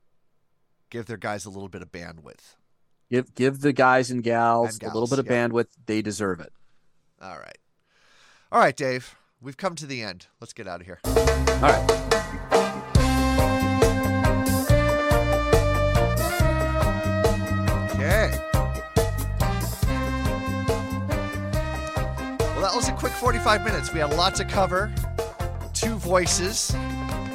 [0.91, 2.57] Give their guys a little bit of bandwidth.
[3.11, 5.49] Give give the guys and gals, And a little gals, bit of yeah.
[5.49, 5.69] bandwidth.
[5.87, 6.53] They deserve it.
[7.23, 7.59] All right,
[8.53, 9.17] all right, Dave.
[9.41, 10.27] We've come to the end.
[10.41, 11.01] Let's get out of here.
[11.05, 12.14] All right.
[22.65, 23.93] That was a quick 45 minutes.
[23.93, 24.91] We had a lot to cover,
[25.75, 26.75] two voices,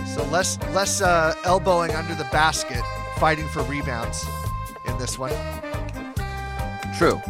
[0.08, 2.82] so less less uh, elbowing under the basket,
[3.20, 4.26] fighting for rebounds
[4.88, 5.32] in this one.
[6.98, 7.22] True.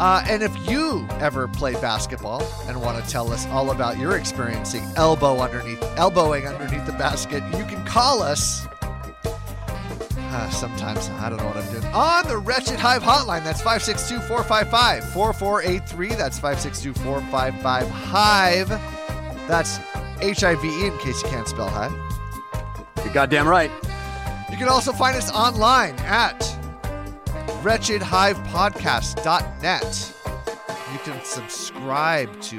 [0.00, 4.16] Uh, and if you ever play basketball and want to tell us all about your
[4.16, 8.66] experiencing elbow underneath elbowing underneath the basket, you can call us.
[10.34, 11.84] Uh, sometimes I don't know what I'm doing.
[11.92, 16.08] On the Wretched Hive hotline, that's 562 455 4483.
[16.14, 18.68] That's 562 455 Hive.
[19.46, 19.78] That's
[20.22, 21.92] H I V E in case you can't spell Hive.
[23.04, 23.70] You're goddamn right.
[24.50, 26.40] You can also find us online at
[27.62, 30.14] wretchedhivepodcast.net.
[30.94, 32.58] You can subscribe to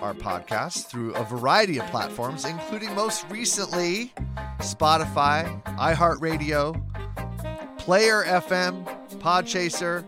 [0.00, 4.12] our podcast through a variety of platforms, including most recently
[4.64, 6.80] Spotify, iHeartRadio,
[7.78, 8.84] Player FM,
[9.20, 10.04] Podchaser,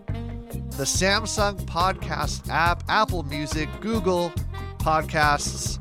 [0.76, 4.32] the Samsung Podcast app, Apple Music, Google
[4.78, 5.78] Podcasts,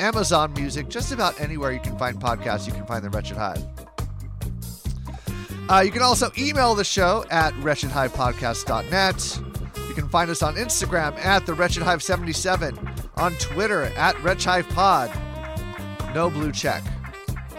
[0.00, 3.64] Amazon Music, just about anywhere you can find podcasts, you can find the Wretched Hive.
[5.68, 9.40] Uh, you can also email the show at wretchedhivepodcast.net.
[9.88, 12.78] You can find us on Instagram at the Wretched Hive 77,
[13.16, 16.14] on Twitter at WretchHivePod.
[16.14, 16.82] No blue check.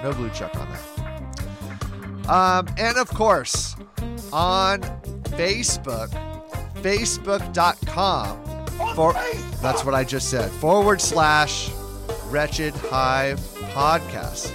[0.03, 2.29] No blue check on that.
[2.29, 3.75] Um, and of course,
[4.31, 4.81] on
[5.23, 6.09] Facebook,
[6.75, 8.45] facebook.com.
[8.95, 9.13] For,
[9.61, 10.49] that's what I just said.
[10.51, 11.69] Forward slash
[12.27, 13.39] Wretched Hive
[13.73, 14.53] Podcast.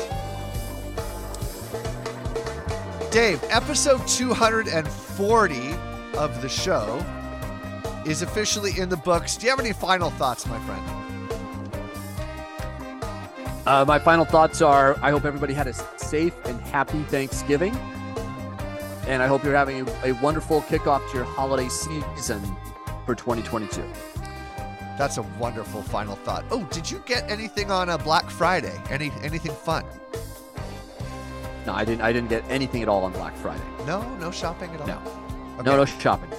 [3.11, 5.55] Dave, episode 240
[6.16, 7.05] of the show
[8.07, 9.36] is officially in the books.
[9.36, 11.03] Do you have any final thoughts, my friend?
[13.67, 17.75] Uh, my final thoughts are I hope everybody had a safe and happy Thanksgiving.
[19.07, 22.41] And I hope you're having a, a wonderful kickoff to your holiday season
[23.07, 23.83] for 2022.
[24.97, 26.45] That's a wonderful final thought.
[26.51, 28.73] Oh, did you get anything on a Black Friday?
[28.91, 29.85] Any anything fun?
[31.67, 32.03] No, I didn't.
[32.03, 33.62] I didn't get anything at all on Black Friday.
[33.87, 34.87] No, no shopping at all.
[34.87, 34.99] No,
[35.59, 35.62] Okay.
[35.71, 36.31] no, no shopping.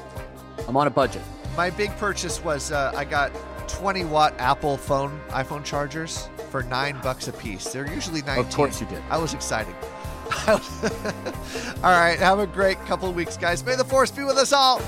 [0.67, 1.21] I'm on a budget.
[1.57, 3.31] My big purchase was uh, I got
[3.67, 7.73] 20 watt Apple phone iPhone chargers for nine bucks a piece.
[7.73, 8.45] They're usually 19.
[8.45, 9.03] Of course you did.
[9.09, 9.75] I was excited.
[10.47, 10.59] all
[11.83, 13.65] right, have a great couple of weeks, guys.
[13.65, 14.79] May the force be with us all.